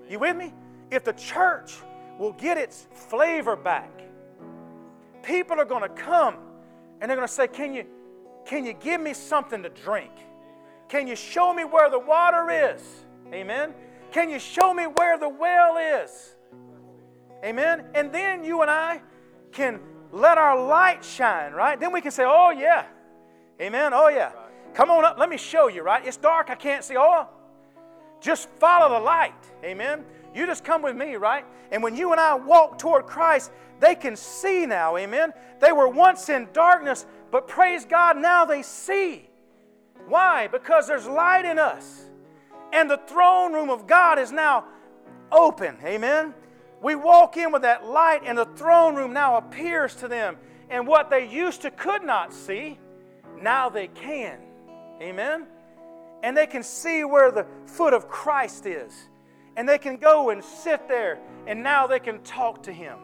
[0.09, 0.55] You with me?
[0.93, 1.79] If the church
[2.17, 3.91] will get its flavor back,
[5.23, 6.37] people are going to come
[7.01, 7.85] and they're going to say, Can you,
[8.45, 10.11] can you give me something to drink?
[10.89, 12.83] Can you show me where the water is?
[13.33, 13.73] Amen.
[14.11, 16.35] Can you show me where the well is?
[17.45, 17.87] Amen.
[17.95, 19.01] And then you and I
[19.53, 19.81] can
[20.13, 21.79] let our light shine, right?
[21.79, 22.87] Then we can say, oh, yeah.
[23.61, 23.93] Amen.
[23.95, 24.33] Oh, yeah.
[24.75, 25.17] Come on up.
[25.19, 26.05] Let me show you, right?
[26.05, 26.51] It's dark.
[26.51, 26.97] I can't see.
[26.99, 27.29] Oh,
[28.21, 29.33] just follow the light.
[29.65, 30.05] Amen.
[30.35, 31.45] You just come with me, right?
[31.71, 33.51] And when you and I walk toward Christ,
[33.81, 34.97] they can see now.
[34.97, 35.33] Amen.
[35.61, 39.29] They were once in darkness, but praise God, now they see.
[40.07, 40.47] Why?
[40.49, 42.07] Because there's light in us.
[42.73, 44.65] And the throne room of God is now
[45.33, 45.77] open.
[45.85, 46.35] Amen.
[46.83, 50.37] We walk in with that light, and the throne room now appears to them.
[50.71, 52.79] And what they used to could not see,
[53.41, 54.39] now they can.
[55.03, 55.47] Amen?
[56.23, 59.10] And they can see where the foot of Christ is.
[59.57, 62.99] And they can go and sit there, and now they can talk to Him.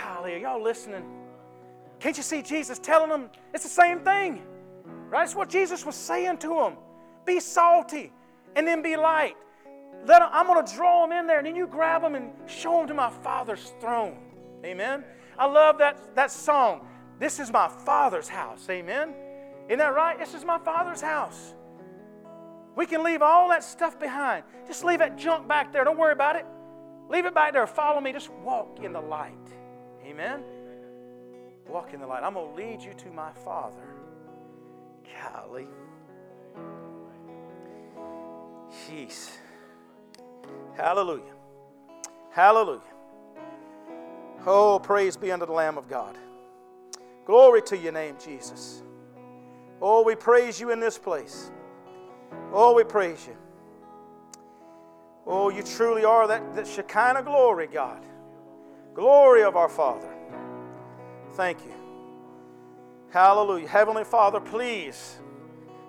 [0.00, 1.04] Golly, are y'all listening?
[1.98, 4.42] Can't you see Jesus telling them it's the same thing?
[5.10, 5.24] Right?
[5.24, 6.76] It's what Jesus was saying to them.
[7.26, 8.12] Be salty
[8.56, 9.36] and then be light.
[10.06, 12.30] Let them, I'm going to draw them in there, and then you grab them and
[12.46, 14.16] show them to my Father's throne.
[14.64, 15.04] Amen.
[15.38, 16.86] I love that, that song.
[17.18, 18.66] This is my Father's house.
[18.70, 19.14] Amen.
[19.68, 20.18] Isn't that right?
[20.18, 21.54] This is my Father's house.
[22.76, 24.44] We can leave all that stuff behind.
[24.66, 25.84] Just leave that junk back there.
[25.84, 26.46] Don't worry about it.
[27.08, 27.66] Leave it back there.
[27.66, 28.12] Follow me.
[28.12, 29.34] Just walk in the light.
[30.04, 30.42] Amen.
[31.66, 32.22] Walk in the light.
[32.22, 33.82] I'm going to lead you to my Father.
[35.22, 35.66] Golly.
[38.70, 39.30] Jeez.
[40.76, 41.34] Hallelujah.
[42.30, 42.80] Hallelujah.
[44.46, 46.16] Oh, praise be unto the Lamb of God.
[47.26, 48.82] Glory to your name, Jesus.
[49.82, 51.50] Oh, we praise you in this place.
[52.52, 53.36] Oh, we praise you.
[55.26, 58.04] Oh, you truly are that, that Shekinah glory, God.
[58.94, 60.12] Glory of our Father.
[61.34, 61.72] Thank you.
[63.10, 63.68] Hallelujah.
[63.68, 65.18] Heavenly Father, please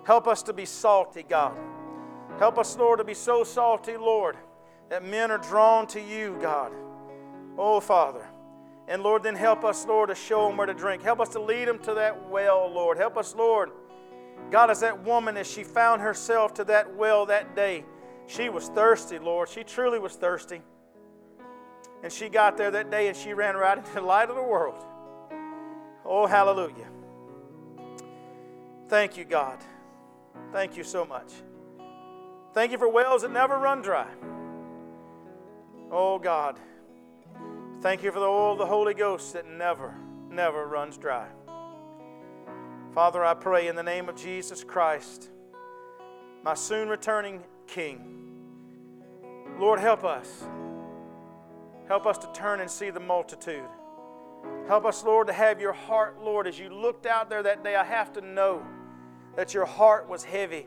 [0.04, 1.56] help us to be salty, God.
[2.38, 4.36] Help us, Lord, to be so salty, Lord,
[4.88, 6.72] that men are drawn to you, God.
[7.58, 8.26] Oh, Father.
[8.88, 11.02] And Lord, then help us, Lord, to show them where to drink.
[11.02, 12.98] Help us to lead them to that well, Lord.
[12.98, 13.70] Help us, Lord.
[14.50, 17.84] God, as that woman, as she found herself to that well that day,
[18.26, 19.48] she was thirsty, Lord.
[19.48, 20.62] She truly was thirsty.
[22.02, 24.42] And she got there that day and she ran right into the light of the
[24.42, 24.84] world.
[26.04, 26.88] Oh, hallelujah.
[28.88, 29.58] Thank you, God.
[30.52, 31.32] Thank you so much.
[32.52, 34.08] Thank you for wells that never run dry.
[35.90, 36.58] Oh, God.
[37.80, 39.94] Thank you for the oil of the Holy Ghost that never,
[40.28, 41.28] never runs dry.
[42.94, 45.30] Father, I pray in the name of Jesus Christ,
[46.44, 48.04] my soon returning King.
[49.58, 50.44] Lord, help us.
[51.88, 53.64] Help us to turn and see the multitude.
[54.68, 57.76] Help us, Lord, to have your heart, Lord, as you looked out there that day.
[57.76, 58.62] I have to know
[59.36, 60.66] that your heart was heavy.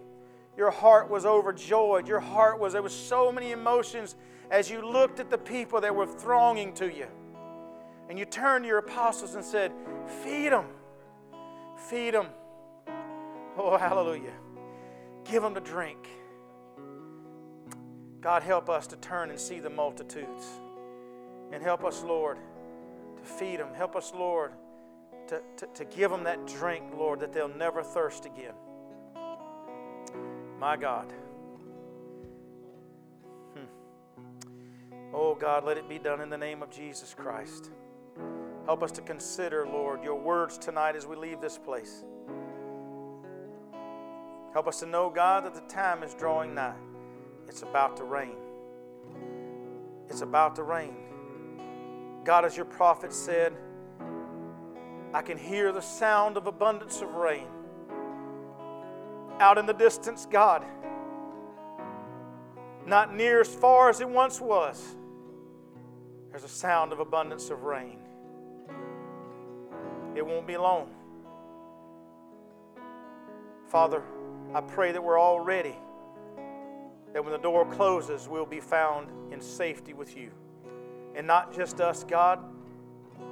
[0.58, 2.08] Your heart was overjoyed.
[2.08, 4.16] Your heart was, there was so many emotions
[4.50, 7.06] as you looked at the people that were thronging to you.
[8.10, 9.72] And you turned to your apostles and said,
[10.24, 10.66] Feed them.
[11.90, 12.28] Feed them.
[13.58, 14.34] Oh, hallelujah.
[15.24, 16.08] Give them to drink.
[18.22, 20.46] God, help us to turn and see the multitudes.
[21.52, 22.38] And help us, Lord,
[23.18, 23.74] to feed them.
[23.76, 24.54] Help us, Lord,
[25.28, 28.56] to, to, to give them that drink, Lord, that they'll never thirst again.
[30.60, 31.14] My God.
[33.54, 33.66] Hmm.
[35.14, 37.70] Oh God, let it be done in the name of Jesus Christ.
[38.66, 42.04] Help us to consider, Lord, your words tonight as we leave this place.
[44.54, 46.76] Help us to know, God, that the time is drawing nigh.
[47.48, 48.36] It's about to rain.
[50.10, 50.96] It's about to rain.
[52.24, 53.54] God, as your prophet said,
[55.14, 57.48] I can hear the sound of abundance of rain.
[59.40, 60.66] Out in the distance, God,
[62.86, 64.96] not near as far as it once was
[66.32, 68.05] there's a sound of abundance of rain.
[70.16, 70.90] It won't be long.
[73.68, 74.02] Father,
[74.54, 75.76] I pray that we're all ready,
[77.14, 80.32] that when the door closes, we'll be found in safety with you.
[81.16, 82.40] And not just us, God,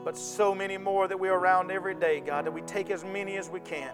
[0.03, 3.37] but so many more that we're around every day, God, that we take as many
[3.37, 3.93] as we can.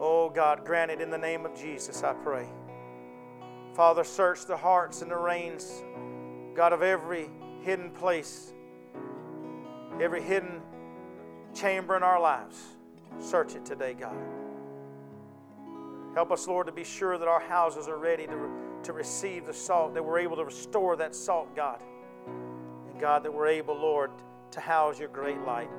[0.00, 2.48] Oh, God, grant it in the name of Jesus, I pray.
[3.74, 5.82] Father, search the hearts and the reins,
[6.54, 7.28] God, of every
[7.60, 8.53] hidden place,
[10.00, 10.60] every hidden
[11.54, 12.56] chamber in our lives.
[13.18, 14.16] Search it today, God.
[16.14, 18.48] Help us, Lord, to be sure that our houses are ready to,
[18.84, 21.80] to receive the salt, that we're able to restore that salt, God.
[22.26, 24.10] And God, that we're able, Lord,
[24.52, 25.70] to house your great light.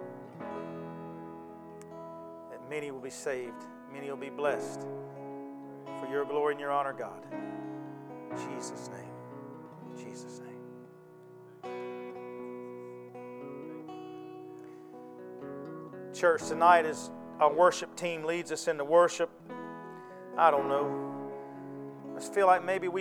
[2.51, 3.63] That many will be saved,
[3.93, 4.81] many will be blessed
[5.99, 7.25] for your glory and your honor, God.
[8.35, 10.05] Jesus' name.
[10.09, 10.44] Jesus' name.
[16.15, 17.11] Church, tonight as
[17.41, 19.29] our worship team leads us into worship,
[20.37, 22.15] I don't know.
[22.15, 22.93] I feel like maybe we